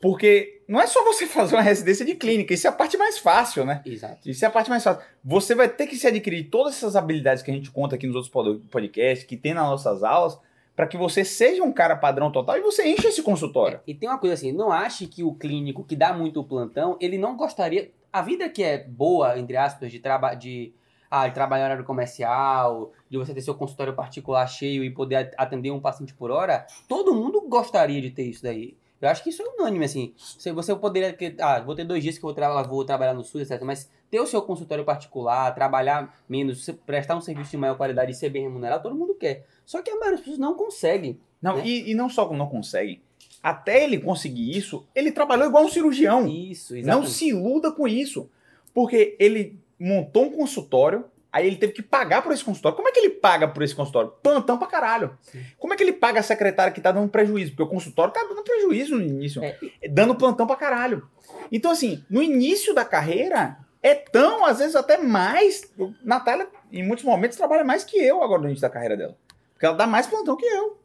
[0.00, 3.18] Porque não é só você fazer uma residência de clínica, isso é a parte mais
[3.18, 3.80] fácil, né?
[3.86, 4.28] Exato.
[4.28, 5.00] Isso é a parte mais fácil.
[5.24, 8.16] Você vai ter que se adquirir todas essas habilidades que a gente conta aqui nos
[8.16, 10.36] outros pod- podcasts, que tem nas nossas aulas,
[10.74, 13.78] para que você seja um cara padrão total e você encha esse consultório.
[13.86, 17.16] E tem uma coisa assim, não ache que o clínico que dá muito plantão, ele
[17.18, 17.92] não gostaria.
[18.12, 20.72] A vida que é boa, entre aspas, de, traba de,
[21.14, 25.34] ah, trabalhar em horário comercial, de você ter seu consultório particular cheio e poder at-
[25.36, 28.74] atender um paciente por hora, todo mundo gostaria de ter isso daí.
[28.98, 30.14] Eu acho que isso é unânime, assim.
[30.16, 31.12] Você, você poderia.
[31.12, 33.60] que- Ah, vou ter dois dias que eu vou, tra vou trabalhar no SUS, etc.
[33.64, 38.14] Mas ter o seu consultório particular, trabalhar menos, prestar um serviço de maior qualidade e
[38.14, 39.44] ser bem remunerado, todo mundo quer.
[39.66, 41.20] Só que a maioria das pessoas não consegue.
[41.42, 41.62] Não, Né?
[41.66, 43.00] e, e não só não conseguem.
[43.42, 46.26] Até ele conseguir isso, ele trabalhou igual um cirurgião.
[46.28, 47.10] Isso, Não exatamente.
[47.10, 48.30] se iluda com isso.
[48.72, 52.76] Porque ele montou um consultório, aí ele teve que pagar por esse consultório.
[52.76, 54.12] Como é que ele paga por esse consultório?
[54.22, 55.18] Plantão pra caralho.
[55.22, 55.44] Sim.
[55.58, 57.50] Como é que ele paga a secretária que tá dando prejuízo?
[57.50, 59.42] Porque o consultório tá dando prejuízo no início.
[59.42, 59.58] É.
[59.90, 61.08] Dando plantão pra caralho.
[61.50, 65.62] Então, assim, no início da carreira, é tão, às vezes, até mais.
[66.02, 69.16] Natália, em muitos momentos, trabalha mais que eu agora no início da carreira dela.
[69.52, 70.78] Porque ela dá mais plantão que eu.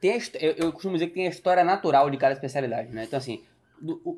[0.00, 3.04] Tem a eu, eu costumo dizer que tem a história natural de cada especialidade, né?
[3.04, 3.42] Então, assim,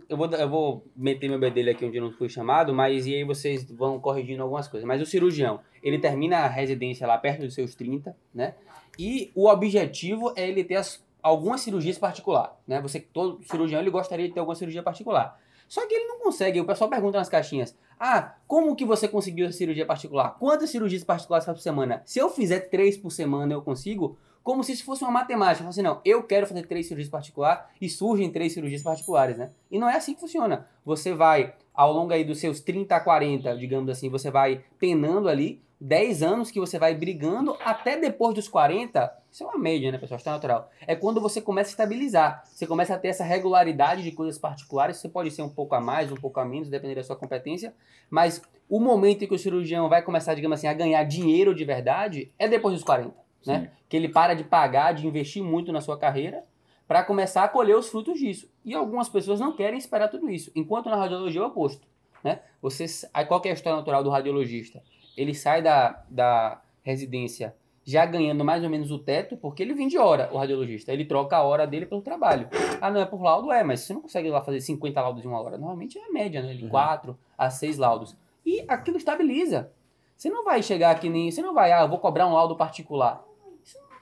[0.08, 3.24] eu, vou, eu vou meter meu bedelho aqui onde não fui chamado, mas e aí
[3.24, 4.86] vocês vão corrigindo algumas coisas.
[4.86, 8.54] Mas o cirurgião, ele termina a residência lá perto dos seus 30, né?
[8.98, 12.80] E o objetivo é ele ter as- algumas cirurgias particulares, né?
[12.80, 15.38] Você, todo cirurgião, ele gostaria de ter alguma cirurgia particular.
[15.68, 16.60] Só que ele não consegue.
[16.60, 20.36] O pessoal pergunta nas caixinhas: Ah, como que você conseguiu a cirurgia particular?
[20.38, 22.02] Quantas cirurgias particulares faz por semana?
[22.04, 24.18] Se eu fizer três por semana, eu consigo?
[24.42, 25.68] Como se isso fosse uma matemática.
[25.68, 29.50] Assim, não, eu quero fazer três cirurgias particulares e surgem três cirurgias particulares, né?
[29.70, 30.66] E não é assim que funciona.
[30.84, 35.28] Você vai, ao longo aí dos seus 30 a 40, digamos assim, você vai penando
[35.28, 39.18] ali 10 anos que você vai brigando até depois dos 40.
[39.30, 40.18] Isso é uma média, né, pessoal?
[40.18, 40.70] Está natural.
[40.86, 42.44] É quando você começa a estabilizar.
[42.44, 44.98] Você começa a ter essa regularidade de coisas particulares.
[44.98, 47.74] Você pode ser um pouco a mais, um pouco a menos, dependendo da sua competência.
[48.10, 51.64] Mas o momento em que o cirurgião vai começar, digamos assim, a ganhar dinheiro de
[51.64, 53.14] verdade é depois dos 40,
[53.46, 53.70] né?
[53.88, 56.44] Que ele para de pagar, de investir muito na sua carreira
[56.86, 58.50] para começar a colher os frutos disso.
[58.64, 60.50] E algumas pessoas não querem esperar tudo isso.
[60.56, 61.86] Enquanto na radiologia é o oposto,
[62.24, 62.40] né?
[62.60, 62.86] Você,
[63.28, 64.82] qual é a história natural do radiologista?
[65.16, 69.98] Ele sai da, da residência já ganhando mais ou menos o teto, porque ele vende
[69.98, 70.92] hora, o radiologista.
[70.92, 72.48] Ele troca a hora dele pelo trabalho.
[72.80, 73.50] Ah, não é por laudo?
[73.50, 75.58] É, mas você não consegue lá fazer 50 laudos em uma hora.
[75.58, 76.54] Normalmente é a média, né?
[76.54, 78.16] De 4 a 6 laudos.
[78.44, 79.72] E aquilo estabiliza.
[80.16, 81.30] Você não vai chegar aqui nem.
[81.30, 83.24] Você não vai, ah, eu vou cobrar um laudo particular.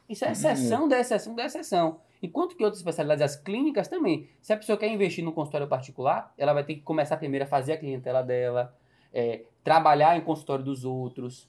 [0.09, 2.01] Isso, é exceção da exceção da exceção.
[2.23, 4.29] Enquanto que outras especialidades, as clínicas também.
[4.41, 7.49] Se a pessoa quer investir no consultório particular, ela vai ter que começar primeiro a
[7.49, 8.75] fazer a clientela dela,
[9.13, 11.49] é, trabalhar em consultório dos outros,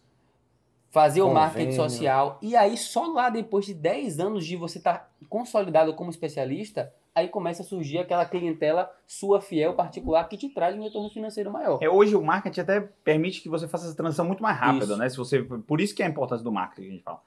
[0.89, 1.43] fazer o Convênio.
[1.47, 2.37] marketing social.
[2.41, 7.27] E aí, só lá depois de 10 anos de você estar consolidado como especialista, aí
[7.27, 11.79] começa a surgir aquela clientela sua fiel particular que te traz um retorno financeiro maior.
[11.81, 14.97] É, hoje o marketing até permite que você faça essa transição muito mais rápida, Isso.
[14.97, 15.09] né?
[15.09, 17.21] Se você, por isso que é a importância do marketing que a gente fala.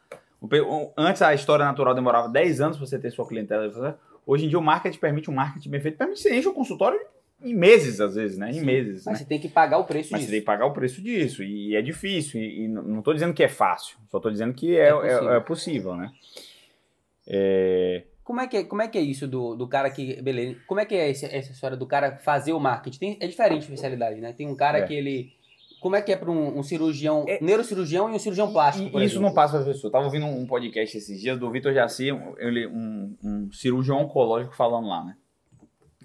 [0.96, 3.98] Antes a história natural demorava 10 anos para você ter sua clientela.
[4.26, 6.98] Hoje em dia o marketing permite um marketing bem feito, permite você enche o consultório
[7.44, 8.50] em meses, às vezes, né?
[8.50, 8.64] Em Sim.
[8.64, 9.04] meses.
[9.04, 9.18] Mas né?
[9.18, 10.30] você tem que pagar o preço Mas disso.
[10.30, 11.42] você tem que pagar o preço disso.
[11.42, 12.40] E é difícil.
[12.40, 13.96] E, e não tô dizendo que é fácil.
[14.10, 15.32] Só tô dizendo que é, É é- possível.
[15.32, 16.12] é possível, né?
[17.26, 20.20] É, Como é que é, como é, que é isso do, do cara que.
[20.22, 20.56] Beleza.
[20.66, 22.98] Como é que é esse- essa história do cara fazer o marketing?
[22.98, 24.32] Tem- é diferente de especialidade, né?
[24.32, 24.86] Tem um cara É.
[24.86, 25.32] que ele.
[25.82, 28.84] Como é que é para um, um cirurgião, É- neurocirurgião e um cirurgião plástico?
[29.00, 29.22] E isso exemplo?
[29.22, 29.90] não passa para pessoa.
[29.90, 34.54] Tava ouvindo um podcast esses dias do Vitor Jaci, um- ele, um, um cirurgião oncológico
[34.54, 35.16] falando lá, né?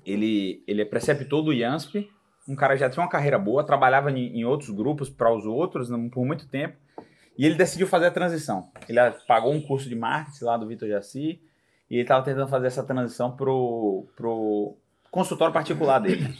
[0.03, 2.09] Ele, ele é preceptor do IANSP,
[2.47, 5.45] um cara que já tinha uma carreira boa, trabalhava em, em outros grupos para os
[5.45, 6.75] outros né, por muito tempo,
[7.37, 8.69] e ele decidiu fazer a transição.
[8.89, 11.39] Ele pagou um curso de marketing lá do Vitor Jaci,
[11.87, 14.75] e ele estava tentando fazer essa transição pro, pro
[15.11, 16.33] consultório particular dele.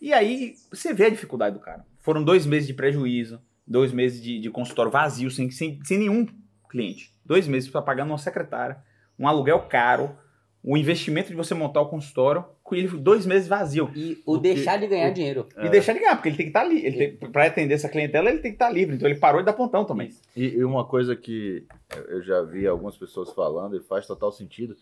[0.00, 1.84] E aí você vê a dificuldade do cara.
[2.04, 6.26] Foram dois meses de prejuízo, dois meses de, de consultório vazio, sem, sem, sem nenhum
[6.68, 7.10] cliente.
[7.24, 8.76] Dois meses para pagar uma secretária,
[9.18, 10.14] um aluguel caro,
[10.62, 13.90] o investimento de você montar o consultório, com ele dois meses vazio.
[13.94, 15.46] E o O que- deixar de ganhar o- dinheiro.
[15.62, 16.84] E deixar de ganhar, porque ele tem que estar ali.
[16.84, 18.96] Ele tem, pra atender essa clientela, ele tem que estar livre.
[18.96, 20.10] Então ele parou de dar pontão também.
[20.36, 21.66] E, e uma coisa que
[22.08, 24.76] eu já vi algumas pessoas falando e faz total sentido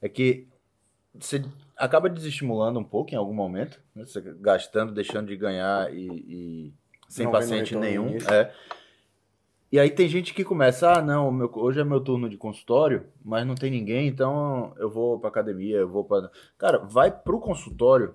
[0.00, 0.46] é que
[1.18, 1.44] você
[1.76, 4.04] acaba desestimulando um pouco em algum momento, né?
[4.04, 6.74] Você gastando, deixando de ganhar e, e
[7.08, 8.16] sem Não paciente nenhum.
[8.30, 8.52] É.
[9.70, 13.06] E aí tem gente que começa, ah, não, meu- hoje é meu turno de consultório,
[13.24, 16.30] mas não tem ninguém, então eu vou pra academia, eu vou pra.
[16.58, 18.14] Cara, vai pro consultório.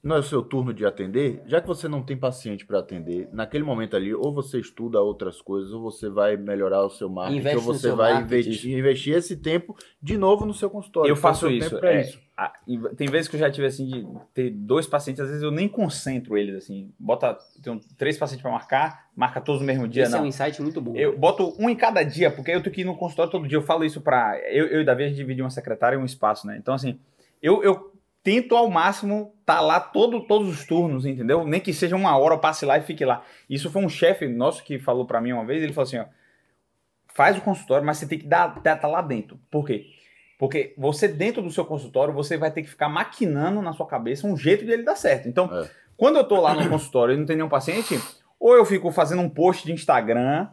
[0.00, 3.28] Não é o seu turno de atender, já que você não tem paciente para atender,
[3.32, 7.40] naquele momento ali, ou você estuda outras coisas, ou você vai melhorar o seu marketing,
[7.40, 11.08] Investe ou você vai investir, investir esse tempo de novo no seu consultório.
[11.08, 11.84] Eu Então, faço isso.
[11.84, 12.20] é, isso.
[12.36, 12.52] a-
[12.96, 15.66] tem vezes que eu já tive assim de ter dois pacientes, às vezes eu nem
[15.68, 16.92] concentro eles assim.
[16.96, 20.24] Bota, tenho três pacientes para marcar, marca todos no mesmo dia, Esse é não.
[20.24, 20.94] um insight muito bom.
[20.94, 23.58] Eu boto um em cada dia, porque eu tenho que ir no consultório todo dia.
[23.58, 24.38] Eu falo isso pra.
[24.48, 26.56] Eu, eu e Davi, a gente divide uma secretária e um espaço, né?
[26.56, 27.00] Então, assim,
[27.42, 27.92] eu, eu
[28.28, 31.46] tento ao máximo estar lá todo, todos os turnos, entendeu?
[31.46, 33.22] Nem que seja uma hora, eu passe lá e fique lá.
[33.48, 36.04] Isso foi um chefe nosso que falou pra mim uma vez, ele falou assim, ó.
[37.14, 39.40] Faz o consultório, mas você tem que dar, tá, tá lá dentro.
[39.50, 39.86] Por quê?
[40.38, 44.26] Porque você, dentro do seu consultório, você vai ter que ficar maquinando na sua cabeça
[44.26, 45.26] um jeito de ele dar certo.
[45.26, 45.70] Então, É.
[45.96, 47.98] quando eu tô lá no consultório e não tem nenhum paciente,
[48.38, 50.48] ou eu fico fazendo um post de Instagram,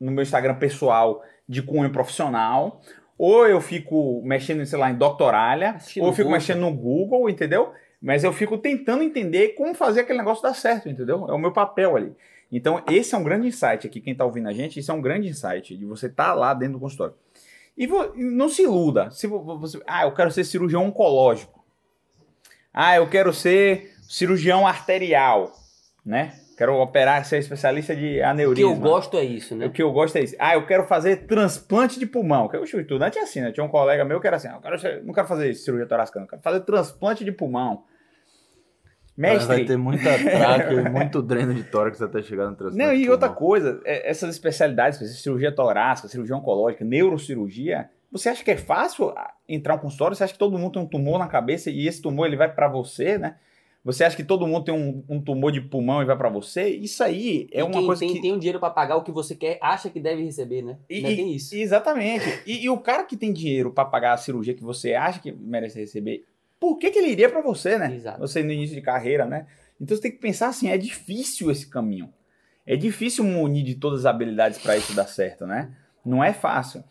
[0.00, 2.80] no meu Instagram pessoal, de cunho profissional,
[3.18, 6.38] ou eu fico mexendo, sei lá, em doctoralha, Assistindo ou eu fico Google.
[6.38, 7.72] mexendo no Google, entendeu?
[8.00, 11.26] Mas eu fico tentando entender como fazer aquele negócio dar certo, entendeu?
[11.28, 12.14] É o meu papel ali.
[12.50, 15.02] Então, esse é um grande insight aqui, quem tá ouvindo a gente, isso é um
[15.02, 17.14] grande insight, de você estar lá dentro do consultório.
[17.76, 19.10] E não se iluda.
[19.10, 21.62] Se vo- você, ah, eu quero ser cirurgião oncológico.
[22.72, 25.52] Ah, eu quero ser cirurgião arterial,
[26.04, 26.34] né?
[26.58, 28.72] Quero operar, ser especialista de O que aneurisma.
[28.72, 29.66] eu gosto é isso, né?
[29.66, 30.34] O que eu gosto é isso.
[30.40, 32.48] Ah, eu quero fazer transplante de pulmão.
[32.48, 33.52] Que eu estudante é assim, né?
[33.52, 36.18] Tinha um colega meu que era assim, ah, eu quero não quero fazer cirurgia torácica,
[36.18, 36.26] não.
[36.26, 37.84] Eu quero fazer transplante de pulmão.
[39.16, 42.86] Mas Mestre, Vai ter muita traque, muito dreno de tórax até chegar no transplante.
[42.86, 48.50] Não, e outra coisa, é- essas especialidades, cirurgia torácica, cirurgia oncológica, neurocirurgia, você acha que
[48.50, 49.14] é fácil
[49.48, 50.16] entrar um consultório?
[50.16, 52.52] Você acha que todo mundo tem um tumor na cabeça e esse tumor ele vai
[52.52, 53.36] pra você, né?
[53.84, 56.68] Você acha que todo mundo tem um, um tumor de pulmão e vai pra você?
[56.68, 59.02] Isso aí é E uma quem coisa tem, que tem o dinheiro pra pagar o
[59.02, 60.78] que você quer, acha que deve receber, né?
[60.90, 61.54] E- Ainda tem isso.
[61.54, 62.24] Exatamente.
[62.46, 65.32] E, e o cara que tem dinheiro pra pagar a cirurgia que você acha que
[65.32, 66.24] merece receber,
[66.60, 67.94] por que, que ele iria pra você, né?
[67.94, 68.18] Exato.
[68.20, 69.46] Você no início de carreira, né?
[69.80, 72.12] Então você tem que pensar assim, é difícil esse caminho.
[72.66, 75.70] É difícil munir de todas as habilidades pra isso dar certo, né?
[76.04, 76.82] Não é fácil.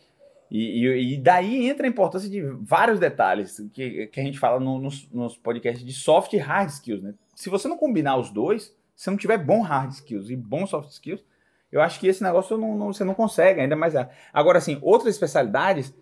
[0.49, 4.59] E, e- e daí entra a importância de vários detalhes que, que a gente fala
[4.59, 7.13] no- nos, nos podcasts de soft e hard skills, né?
[7.35, 10.89] Se você não combinar os dois, se não tiver bom hard skills e bom soft
[10.89, 11.23] skills,
[11.71, 13.93] eu acho que esse negócio não, não- você não consegue, ainda mais.
[14.31, 15.93] Agora, assim, outras especialidades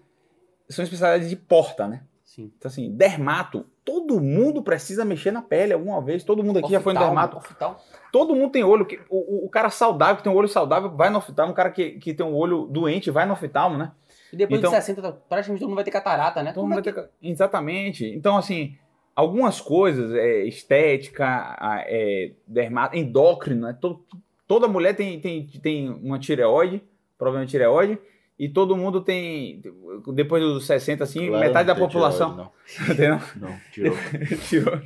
[0.69, 2.03] são especialidades de porta, né?
[2.23, 2.51] Sim.
[2.57, 6.23] Então, assim, dermato, todo mundo precisa mexer na pele alguma vez.
[6.23, 7.37] Todo mundo aqui já foi no Oftalmo, dermato.
[7.37, 7.77] oftalmo.
[8.11, 8.85] Todo mundo tem olho.
[8.85, 11.53] que- O, o- o cara saudável, que tem um olho saudável, vai no oftalmo.
[11.53, 13.91] O cara que, que tem um olho doente, vai no oftalmo, né?
[14.33, 16.51] E depois Então- de 60, praticamente todo mundo vai ter catarata, né?
[16.53, 17.09] Todo mundo é que- vai ter...
[17.21, 18.05] Exatamente.
[18.05, 18.75] Então, assim,
[19.15, 21.55] algumas coisas, é, estética,
[21.87, 23.77] é, dermato, endócrino, né?
[24.47, 26.83] Toda mulher tem, tem, tem uma tireoide,
[27.17, 27.97] problema de tireoide,
[28.37, 29.61] e todo mundo tem,
[30.13, 32.51] depois dos 60, assim, Claro, metade da população.
[32.83, 33.17] Entendeu?
[33.37, 33.95] Não, não tirou.
[34.49, 34.81] Tirou.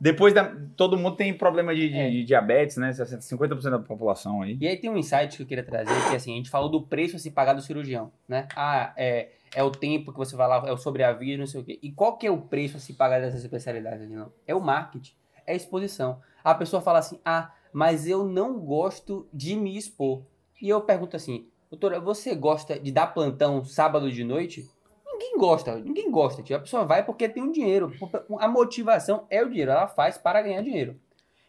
[0.00, 2.10] Depois da, todo mundo tem problema de, de- É.
[2.10, 2.92] de diabetes, né?
[2.92, 4.56] 60, 50% da população aí.
[4.60, 6.82] E aí tem um insight que eu queria trazer, que assim, a gente falou do
[6.82, 8.46] preço a se pagar do cirurgião, né?
[8.54, 11.64] Ah, é, é o tempo que você vai lá, é o sobreaviso, não sei o
[11.64, 11.78] quê.
[11.82, 14.30] E qual que é o preço a se pagar dessas especialidades ali, não?
[14.46, 15.12] É o marketing,
[15.46, 16.20] é a exposição.
[16.44, 20.22] A pessoa fala assim, ah, mas eu não gosto de me expor.
[20.60, 24.68] E eu pergunto assim, doutora, você gosta de dar plantão sábado de noite?
[25.06, 26.42] Ninguém gosta, ninguém gosta.
[26.54, 27.92] A pessoa vai porque tem o dinheiro.
[28.38, 30.98] A motivação é o dinheiro, ela faz para ganhar dinheiro.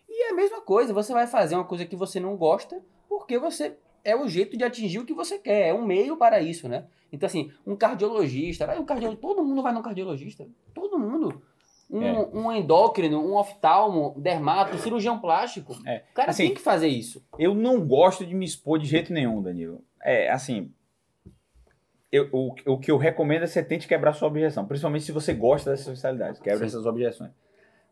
[0.08, 3.38] E é a mesma coisa, você vai fazer uma coisa que você não gosta porque
[3.38, 6.68] você é o jeito de atingir o que você quer, é um meio para isso,
[6.68, 6.86] né?
[7.12, 11.42] Então, assim, um cardiologista, vai um cardiologista, todo mundo vai no cardiologista, todo mundo.
[11.92, 12.30] Um, É.
[12.34, 15.76] um endócrino, um oftalmo, dermato, cirurgião plástico.
[15.88, 16.04] É.
[16.12, 17.26] O cara Assim, tem que fazer isso.
[17.38, 19.84] Eu não gosto de me expor de jeito nenhum, Danilo.
[20.04, 20.72] É, assim.
[22.12, 25.12] eu- o, o que eu recomendo é que você tente quebrar sua objeção, principalmente se
[25.12, 26.66] você gosta dessa especialidade, quebra Sim.
[26.66, 27.32] essas objeções.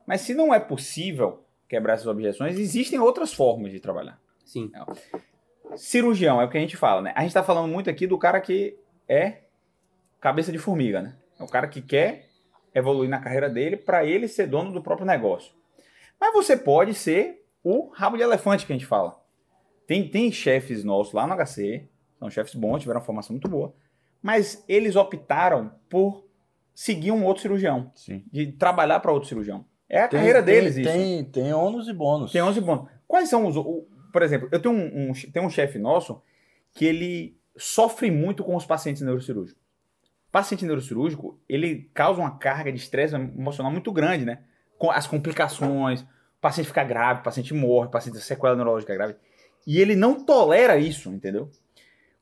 [0.06, 4.20] Mas se não é possível quebrar essas objeções, existem outras formas de trabalhar.
[4.46, 4.72] Sim.
[5.76, 7.14] Cirurgião é o que a gente fala, né?
[7.16, 9.40] A gente tá falando muito aqui do cara que é
[10.20, 11.16] cabeça de formiga, né?
[11.40, 12.30] É o cara que quer
[12.74, 15.54] evoluir na carreira dele para ele ser dono do próprio negócio.
[16.20, 19.20] Mas você pode ser o rabo de elefante que a gente fala.
[19.86, 21.88] Tem, tem chefes nossos lá no HC,
[22.20, 23.74] são chefes bons, tiveram uma formação muito boa,
[24.22, 26.26] mas eles optaram por
[26.74, 28.24] seguir um outro cirurgião, Sim.
[28.32, 29.66] de trabalhar para outro cirurgião.
[29.90, 30.90] É a Tem- carreira tem- deles isso.
[30.90, 32.32] Tem, tem ônus e bônus.
[32.32, 32.90] Tem 11 bônus.
[33.08, 33.56] Quais são os.
[33.56, 36.22] o- por exemplo, eu tenho um, um, tem um chefe nosso
[36.74, 39.62] que ele sofre muito com os pacientes neurocirúrgicos.
[40.32, 44.40] Paciente neurocirúrgico, ele causa uma carga de estresse emocional muito grande, né?
[44.78, 46.08] Com as complicações, o
[46.42, 49.16] paciente fica grave, o paciente morre, o paciente tem sequela neurológica grave.
[49.66, 51.50] E ele não tolera isso, entendeu?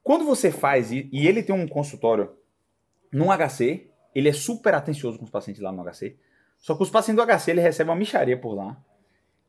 [0.05, 2.29] Quando você faz, e, e ele tem um consultório
[3.11, 6.15] num HC, ele é super atencioso com os pacientes lá no HC.
[6.59, 8.77] Só que os pacientes do HC, ele recebe uma micharia por lá.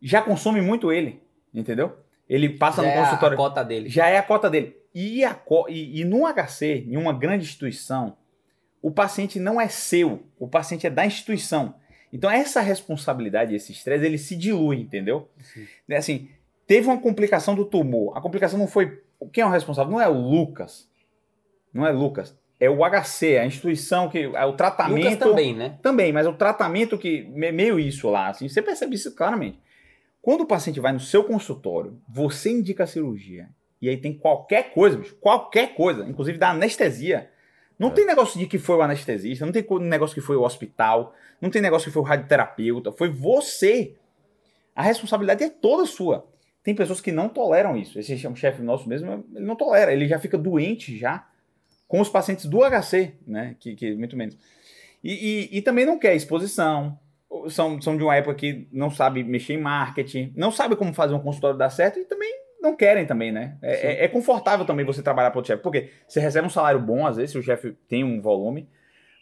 [0.01, 1.21] Já consome muito ele,
[1.53, 1.99] entendeu?
[2.27, 3.35] Ele passa Já no é a- consultório.
[3.35, 3.91] a cota dele.
[3.91, 4.75] Já é a cota dele.
[4.95, 8.17] E, a co- e, e num HC, em uma grande instituição,
[8.81, 11.75] o paciente não é seu, o paciente é da instituição.
[12.11, 15.29] Então essa responsabilidade, esse estresse, ele se dilui, entendeu?
[15.87, 16.31] É Assim,
[16.67, 18.17] teve uma complicação do tumor.
[18.17, 19.03] A complicação não foi.
[19.33, 19.91] Quem é o responsável?
[19.93, 20.89] Não é o Lucas.
[21.73, 22.37] Não é Lucas.
[22.59, 24.19] É o HC, a instituição que.
[24.35, 24.97] É o tratamento.
[25.05, 25.79] Lucas também, né?
[25.83, 27.23] Também, mas o tratamento que.
[27.25, 29.59] me- Meio isso lá, assim, você percebe isso claramente.
[30.23, 33.49] Quando o paciente vai no seu consultório, você indica a cirurgia.
[33.81, 37.31] E aí tem qualquer coisa, bicho, qualquer coisa, inclusive da anestesia.
[37.79, 41.15] Não tem negócio de que foi o anestesista, não tem negócio que foi o hospital,
[41.43, 43.95] não tem negócio que foi o radioterapeuta, foi você.
[44.75, 46.27] A responsabilidade é toda sua.
[46.67, 47.97] Tem pessoas que não toleram isso.
[47.97, 51.25] Esse é um chefe nosso mesmo, ele não tolera, ele já fica doente já
[51.87, 53.55] com os pacientes do HC, né?
[53.61, 54.37] Que, que muito menos.
[55.05, 55.13] E,
[55.53, 56.99] e- e também não quer exposição.
[57.51, 61.15] São, são de uma época que não sabe mexer em marketing, não sabe como fazer
[61.15, 63.57] um consultório dar certo e também não querem também, né?
[63.63, 66.81] É, é- é confortável também você trabalhar para o chefe, porque você recebe um salário
[66.81, 68.69] bom, às vezes, se o chefe tem um volume,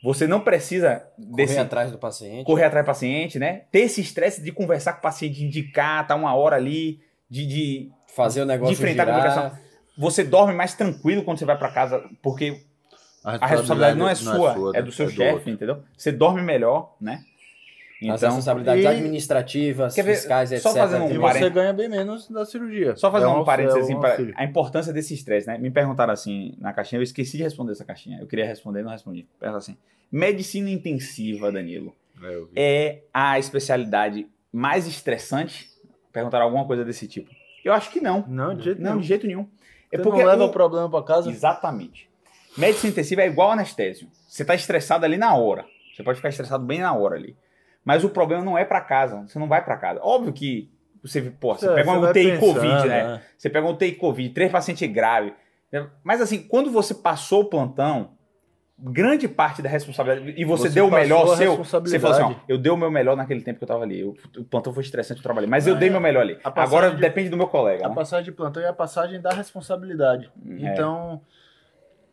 [0.03, 2.47] você não precisa Correr desse, atrás do paciente.
[2.47, 3.65] correr atrás do paciente, né?
[3.71, 7.01] Ter esse estresse de conversar com o paciente, indicar, tá uma hora ali,
[7.35, 9.35] de, de Fazer o negócio de enfrentar a girar.
[9.35, 9.65] complicação.
[9.99, 12.63] você dorme mais tranquilo quando você vai para casa, porque
[13.25, 15.51] a responsabilidade não é sua, é do seu chefe, outro.
[15.51, 15.83] entendeu?
[15.97, 17.25] Você dorme melhor, né?
[18.11, 20.63] As Então, responsabilidades e- administrativas, Quer ver, fiscais, etc.
[20.63, 21.41] só fazendo um E parênteses.
[21.49, 22.95] você ganha bem menos da cirurgia.
[22.97, 25.57] só fazer É um uma- parênteses é assim, um para a importância desse estresse, né?
[25.59, 28.19] Me perguntaram assim na caixinha, eu esqueci de responder essa caixinha.
[28.21, 29.27] Eu queria responder, não respondi.
[29.41, 29.77] Pergunta assim:
[30.13, 35.73] medicina intensiva, Danilo, É, é a especialidade mais estressante?
[36.15, 37.31] Perguntaram alguma coisa desse tipo.
[37.63, 38.25] Eu acho que não.
[38.27, 39.01] Não, de jeito Não, nenhum.
[39.03, 39.47] de jeito nenhum.
[39.93, 41.29] É Você porque não leva o- problema pra casa.
[41.31, 42.09] Exatamente.
[42.57, 44.09] Medicina intensiva é igual anestésio.
[44.27, 45.67] Você tá estressado ali na hora.
[45.95, 47.37] Você pode ficar estressado bem na hora ali.
[47.85, 49.23] Mas o problema não é pra casa.
[49.27, 50.01] Você não vai pra casa.
[50.03, 50.71] Óbvio que
[51.03, 53.23] você, pô, você É, pega uma UTI pensando, Covid, né?
[53.37, 55.33] Você pega uma UTI Covid, três pacientes graves.
[55.71, 55.87] né?
[56.03, 58.14] Mas assim, quando você passou o plantão,
[58.85, 60.35] grande parte da responsabilidade.
[60.41, 61.57] E você, Você deu o melhor seu.
[61.57, 64.01] Você falou assim: ó, eu dei o meu melhor naquele tempo que eu tava ali.
[64.01, 65.49] Eu- o plantão foi estressante, eu trabalhei.
[65.49, 65.93] Mas Ah, eu dei é.
[65.93, 66.39] meu melhor ali.
[66.45, 67.87] Agora de- depende do meu colega.
[67.87, 67.95] A né?
[67.95, 70.31] passagem de plantão é a passagem da responsabilidade.
[70.47, 70.53] É.
[70.73, 71.21] Então,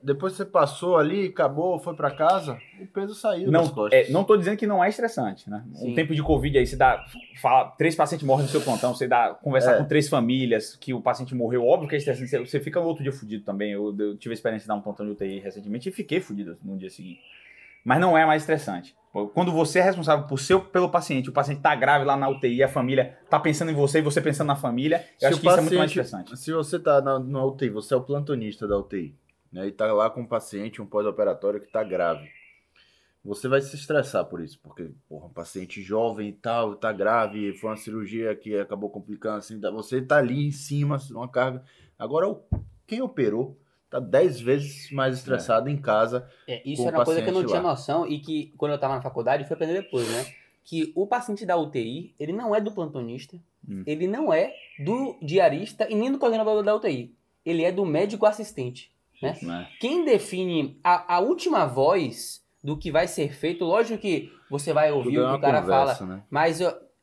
[0.03, 4.09] depois você passou ali, acabou, foi pra casa, o peso saiu das Não, costas.
[4.09, 5.63] é, não tô dizendo que não é estressante, né?
[5.73, 5.91] Sim.
[5.91, 7.03] Um tempo de Covid aí, você dá.
[7.41, 9.33] Fala, três pacientes morrem no seu plantão, você dá.
[9.35, 9.77] Conversar É.
[9.77, 12.29] com três famílias, que o paciente morreu, óbvio que é estressante.
[12.29, 13.71] Você, você fica no outro dia fudido também.
[13.71, 16.57] Eu, eu tive a experiência de dar um plantão de UTI recentemente e fiquei fudido
[16.63, 17.19] no dia seguinte.
[17.83, 18.95] Mas não é mais estressante.
[19.33, 22.63] Quando você é responsável por seu, pelo paciente, o paciente tá grave lá na UTI,
[22.63, 25.47] a família tá pensando em você e você pensando na família, eu Se acho que
[25.47, 26.39] isso é muito mais paciente- estressante.
[26.39, 29.13] Se você tá na, na UTI, você é o plantonista da UTI,
[29.51, 29.67] né?
[29.67, 32.29] E tá lá com um paciente, um pós-operatório que tá grave.
[33.23, 37.53] Você vai se estressar por isso, porque, porra, um paciente jovem e tal, tá grave,
[37.53, 41.63] foi uma cirurgia que acabou complicando, assim, tá- você tá ali em cima, uma carga.
[41.99, 42.35] Agora,
[42.87, 43.59] quem operou
[43.91, 46.27] tá 10 vezes mais estressado em casa.
[46.47, 47.69] É, isso era uma coisa que eu não tinha lá.
[47.69, 50.25] noção e que quando eu tava na faculdade fui aprender depois, né?
[50.63, 53.37] Que o paciente da UTI, ele não é do plantonista,
[53.67, 53.83] Hum.
[53.85, 54.51] ele não é
[54.83, 57.13] do diarista e nem do coordenador da UTI.
[57.45, 58.91] Ele é do médico assistente.
[59.21, 59.38] Né?
[59.41, 59.67] Né?
[59.79, 64.91] Quem define a, a última voz do que vai ser feito, lógico que você vai
[64.91, 66.23] ouvir Tudo é o que o cara conversa, fala, né?
[66.29, 66.60] mas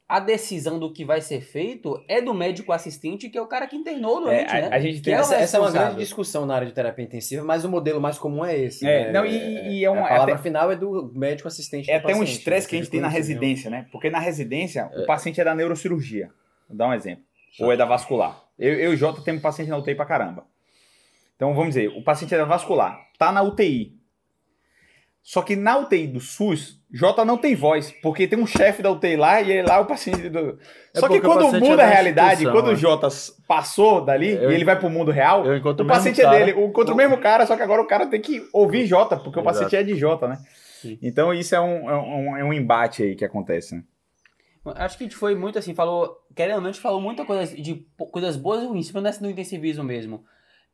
[0.08, 3.66] a decisão do que vai ser feito é do médico assistente, que é o cara
[3.66, 4.68] que internou o É, doente, a, né?
[4.72, 7.44] a gente tem é Essa, essa é uma grande discussão na área de terapia intensiva,
[7.44, 8.86] mas o modelo mais comum é esse.
[8.86, 9.12] É, né?
[9.12, 11.90] não, e- e é um- a palavra até- final é do médico assistente.
[11.90, 12.70] É até um paciente, estresse né?
[12.70, 13.40] que a gente tem na Reconhecimento.
[13.42, 13.86] residência, né?
[13.92, 16.30] Porque na residência, o paciente é da neurocirurgia.
[16.68, 17.24] Vou dar um exemplo.
[17.60, 18.40] Ou é da vascular.
[18.58, 20.46] Eu, eu e o Jota temos paciente na UTI pra caramba.
[21.38, 23.96] Então, vamos dizer, o paciente é da vascular, tá na UTI.
[25.22, 28.90] Só que na UTI do SUS, Jota não tem voz, porque tem um chefe da
[28.90, 30.58] UTI lá e ele lá é o paciente do...
[30.92, 32.76] É Só que o quando paciente é muda a da realidade, quando o né?
[32.76, 33.06] Jota
[33.46, 36.46] passou dali Eu- e ele vai pro mundo real, Eu encontro o paciente cara- é
[36.46, 39.16] dele, o- contra o mesmo cara, só que agora o cara tem que ouvir Jota,
[39.16, 39.44] porque o Exato.
[39.44, 40.38] paciente é de Jota, né?
[40.80, 40.98] Sim.
[41.02, 43.84] Então isso é um, é, um, é um embate aí que acontece, né?
[44.76, 47.24] Acho que a gente foi muito assim, falou, querendo ou não, a gente falou muita
[47.24, 50.24] coisa de coisas boas e ruins, nessa no intensivismo mesmo.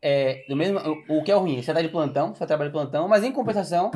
[0.07, 0.79] É, do mesmo,
[1.09, 1.63] o, o que é o ruim?
[1.63, 3.91] Você tá de plantão, você trabalha de plantão, mas em compensação,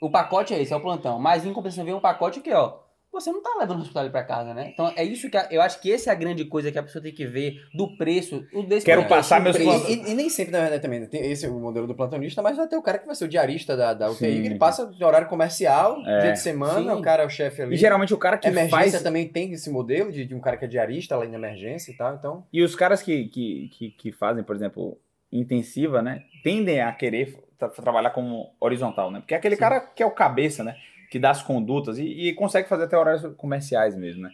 [0.00, 1.18] o pacote é esse, é o plantão.
[1.18, 2.78] Mas em compensação vem um pacote que, ó,
[3.12, 4.70] você não tá levando o resultado para casa, né?
[4.72, 6.82] Então é isso que a- eu acho que essa é a grande coisa que a
[6.84, 9.90] pessoa tem que ver do preço, o desse Quero passar meus preço.
[9.90, 11.00] E, e- e nem sempre, na verdade, também.
[11.00, 11.06] né?
[11.06, 13.24] Tem esse é o modelo do plantonista, mas vai ter o cara que vai ser
[13.24, 16.20] o diarista da, da UTI, ele passa de horário comercial, É.
[16.20, 17.00] dia de semana, Sim.
[17.00, 17.74] o cara é o chefe ali.
[17.74, 19.02] E geralmente o cara que emergência faz.
[19.02, 21.96] também tem esse modelo de, de um cara que é diarista lá em emergência e
[21.96, 22.44] tal, então...
[22.52, 24.96] E os caras que, que, que, que fazem, por exemplo,
[25.32, 26.24] intensiva, né?
[26.42, 29.20] Tendem a querer tra- trabalhar como horizontal, né?
[29.20, 30.76] Porque é aquele cara que é o cabeça, né?
[31.10, 34.30] Que dá as condutas e, e consegue fazer até horários comerciais mesmo, né?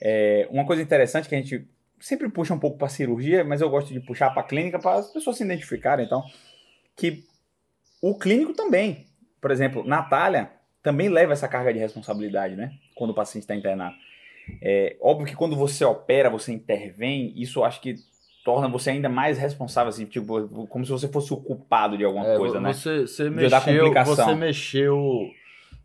[0.00, 1.66] É, uma coisa interessante que a gente
[2.00, 5.12] sempre puxa um pouco para cirurgia, mas eu gosto de puxar para clínica para as
[5.12, 6.22] pessoas se identificarem, então,
[6.96, 7.24] que
[8.00, 9.06] o clínico também,
[9.40, 10.50] por exemplo, Natália
[10.82, 12.72] também leva essa carga de responsabilidade, né?
[12.94, 13.96] Quando o paciente está internado.
[14.62, 17.96] É, óbvio que quando você opera, você intervém, isso acho que
[18.48, 22.26] torna você ainda mais responsável, assim, tipo, como se você fosse o culpado de alguma
[22.26, 22.72] É, coisa, né?
[22.72, 24.14] você, você, De dar mexeu, complicação.
[24.14, 25.26] você mexeu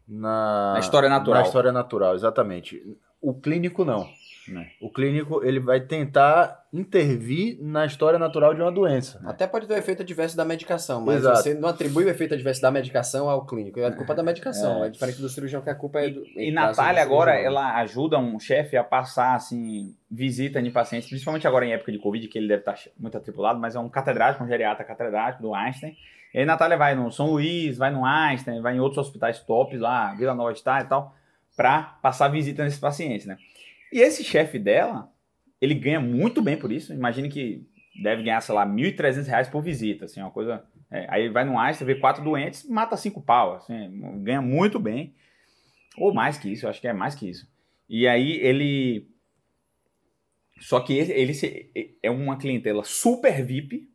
[0.07, 1.41] na, Na história natural.
[1.41, 2.81] Na história natural, exatamente.
[3.21, 4.07] O clínico não.
[4.47, 4.71] Né.
[4.81, 9.21] O clínico ele vai tentar intervir na história natural de uma doença.
[9.25, 11.37] Até pode ter o efeito adverso da medicação, mas Exato.
[11.37, 13.79] você não atribui o efeito adverso da medicação ao clínico.
[13.79, 14.83] É a culpa da medicação.
[14.83, 16.25] É, diferente do cirurgião que a culpa é do.
[16.25, 21.47] E caso Natália agora, ela ajuda um chefe a passar, assim, visita de pacientes, principalmente
[21.47, 24.43] agora em época de Covid, que ele deve estar muito atribulado, mas é um catedrático,
[24.43, 25.95] um geriatra catedrático do Einstein.
[26.33, 29.79] E aí Natália vai no São Luís, vai no Einstein, vai em outros hospitais tops
[29.79, 31.15] lá, Vila Nova Star e tal,
[31.55, 33.37] pra passar visita nesses pacientes, né?
[33.93, 35.07] E esse chefe dela,
[35.61, 36.91] ele ganha muito bem por isso.
[36.91, 37.63] Imagine que
[38.01, 40.63] deve ganhar, sei lá, 1.300 reais por visita, assim, uma coisa...
[40.89, 43.75] é, aí vai no Einstein, vê quatro doentes, mata cinco pau, assim,
[44.23, 45.13] ganha muito bem.
[45.95, 47.47] Ou mais que isso, eu acho que é mais que isso.
[47.87, 49.07] E aí ele.
[50.59, 53.89] Só que ele, ele é uma clientela super VIP.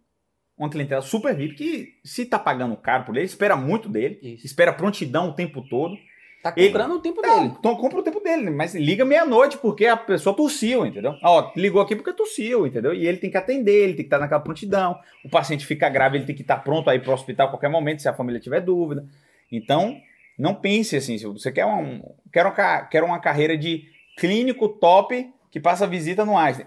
[0.57, 4.21] Uma clientela super VIP que, se tá pagando caro por ele, espera muito dele.
[4.23, 4.47] Isso.
[4.47, 5.97] Espera prontidão o tempo todo.
[6.43, 7.55] Tá Ele- comprando o tempo Não, dele.
[7.59, 11.15] então compra o tempo dele, mas liga meia-noite porque a pessoa tossiu, entendeu?
[11.23, 12.95] Ó, ligou aqui porque tossiu, entendeu?
[12.95, 14.97] E ele tem que atender, ele tem que estar naquela prontidão.
[15.25, 17.69] O paciente fica grave, ele tem que estar pronto aí para o hospital a qualquer
[17.69, 19.05] momento, se a família tiver dúvida.
[19.51, 19.97] Então,
[20.39, 22.01] não pense assim, se você quer, um,
[22.33, 23.83] quer, uma, quer uma carreira de
[24.17, 26.67] clínico top que passa visita no Einstein.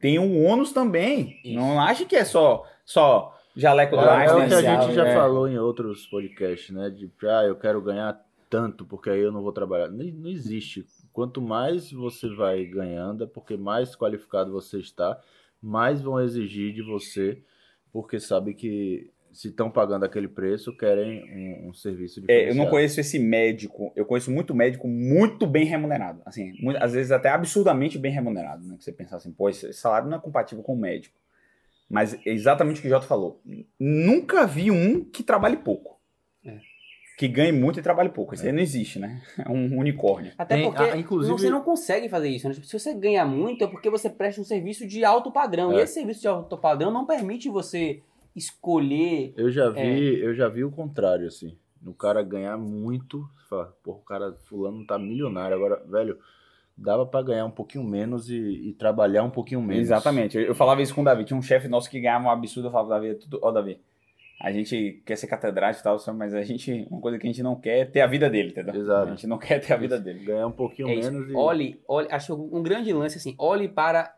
[0.00, 1.38] Tem um ônus também.
[1.44, 1.54] Isso.
[1.58, 4.44] Não ache que é só, só jaleco do É, é Einstein.
[4.44, 5.14] o que a gente já É.
[5.14, 6.88] falou em outros podcasts, né?
[6.88, 8.18] De, ah, eu quero ganhar
[8.50, 9.88] tanto, porque aí eu não vou trabalhar.
[9.88, 10.84] Não, não existe.
[11.12, 15.18] Quanto mais você vai ganhando, é porque mais qualificado você está,
[15.62, 17.42] mais vão exigir de você,
[17.92, 21.22] porque sabe que se estão pagando aquele preço, querem
[21.62, 23.92] um, um serviço É, eu não conheço esse médico.
[23.94, 26.20] Eu conheço muito médico muito bem remunerado.
[26.26, 28.66] Assim, mu- às vezes até absurdamente bem remunerado.
[28.66, 28.76] Né?
[28.76, 31.16] Que você pensa assim, pô, esse salário não é compatível com o médico.
[31.88, 33.40] Mas é exatamente o que o Jota falou.
[33.78, 35.99] Nunca vi um que trabalhe pouco.
[37.24, 37.28] É.
[37.28, 38.34] Que ganhe muito e trabalhe pouco.
[38.34, 39.20] Isso aí não existe, né?
[39.38, 40.32] É um unicórnio.
[40.38, 42.48] Até Tem, porque ah, inclusive- você não consegue fazer isso.
[42.48, 42.54] Né?
[42.54, 45.72] Tipo, Se você ganha muito, é porque você presta um serviço de alto padrão.
[45.72, 45.76] É.
[45.76, 48.00] E esse serviço de alto padrão não permite você
[48.34, 49.32] escolher.
[49.36, 50.26] Eu já vi, É.
[50.26, 51.56] eu já vi o contrário, assim.
[51.84, 55.56] O cara ganhar muito, você fala, porra, o cara fulano tá milionário.
[55.56, 56.18] Agora, velho,
[56.76, 58.36] dava pra ganhar um pouquinho menos e,
[58.68, 59.82] e trabalhar um pouquinho menos.
[59.82, 60.36] Exatamente.
[60.36, 61.24] Eu, eu falava isso com o Davi.
[61.24, 62.68] Tinha um chefe nosso que ganhava um absurdo.
[62.68, 63.38] Eu falava, Davi, é tudo...
[63.42, 63.78] ó, Davi,
[64.40, 67.42] a gente quer ser catedrático e tal, mas a gente, uma coisa que a gente
[67.42, 68.74] não quer é ter a vida dele, entendeu?
[68.74, 69.08] Exato.
[69.08, 70.24] A gente não quer ter a vida dele.
[70.24, 71.12] Ganhar um pouquinho É isso.
[71.12, 71.34] menos e.
[71.36, 74.14] Olhe, olhe, acho um grande lance assim, olhe para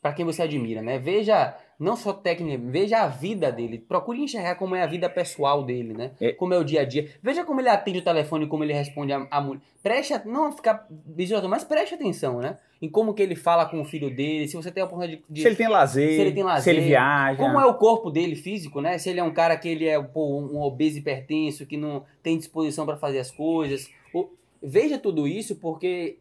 [0.00, 0.98] para quem você admira, né?
[0.98, 3.78] Veja não só técnica, veja a vida dele.
[3.78, 6.12] Procure enxergar como é a vida pessoal dele, né?
[6.20, 6.32] É.
[6.32, 7.08] Como é o dia a dia.
[7.22, 9.60] Veja como ele atende o telefone, como ele responde a, a mulher.
[9.82, 12.56] Preste, não ficar bisoto, mas preste atenção, né?
[12.82, 15.34] Em como que ele fala com o filho dele, se você tem a oportunidade de,
[15.34, 17.36] de Se ele tem lazer, Se ele tem lazer, se ele viaja.
[17.42, 18.98] como é o corpo dele físico, né?
[18.98, 22.36] Se ele é um cara que ele é pô, um obeso hipertenso, que não tem
[22.38, 23.88] disposição para fazer as coisas.
[24.14, 24.28] O-
[24.62, 26.18] Veja tudo isso porque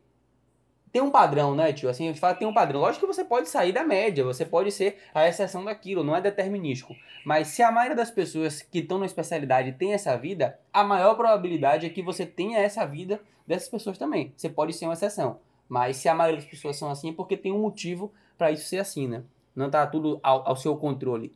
[0.98, 1.90] tem um padrão, né, tio?
[1.90, 2.80] Assim, a gente fala que tem um padrão.
[2.80, 6.22] Lógico que você pode sair da média, você pode ser a exceção daquilo, não é
[6.22, 6.96] determinístico.
[7.24, 11.14] Mas se a maioria das pessoas que estão na especialidade tem essa vida, a maior
[11.16, 14.34] probabilidade é que você tenha essa vida dessas pessoas também.
[14.36, 15.40] Você pode ser uma exceção.
[15.70, 18.66] Mas se a maioria das pessoas são assim, é porque tem um motivo para isso
[18.68, 19.22] ser assim, né?
[19.56, 21.32] Não tá tudo ao, ao seu controle.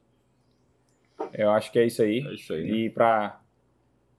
[1.33, 2.25] Eu acho que é isso aí.
[2.27, 2.63] É isso aí.
[2.63, 2.77] né?
[2.77, 3.39] E pra.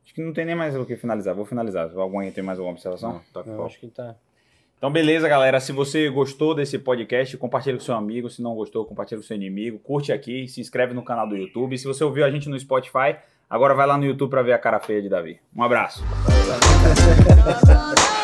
[0.05, 1.35] Acho que não tem nem mais o que finalizar.
[1.35, 1.91] Vou finalizar.
[1.97, 3.15] Alguém tem mais alguma observação?
[3.15, 3.67] Não, tá com Eu pau.
[3.67, 4.15] acho que tá.
[4.83, 5.61] Então, beleza, galera.
[5.61, 8.29] Se você gostou desse podcast, compartilha com seu amigo.
[8.29, 9.79] Se não gostou, compartilha com seu inimigo.
[9.79, 11.79] Curte aqui, se inscreve no canal do YouTube.
[11.79, 13.15] Se você ouviu a gente no Spotify,
[13.49, 15.39] agora vai lá no YouTube para ver a cara feia de Davi.
[15.55, 16.03] Um abraço.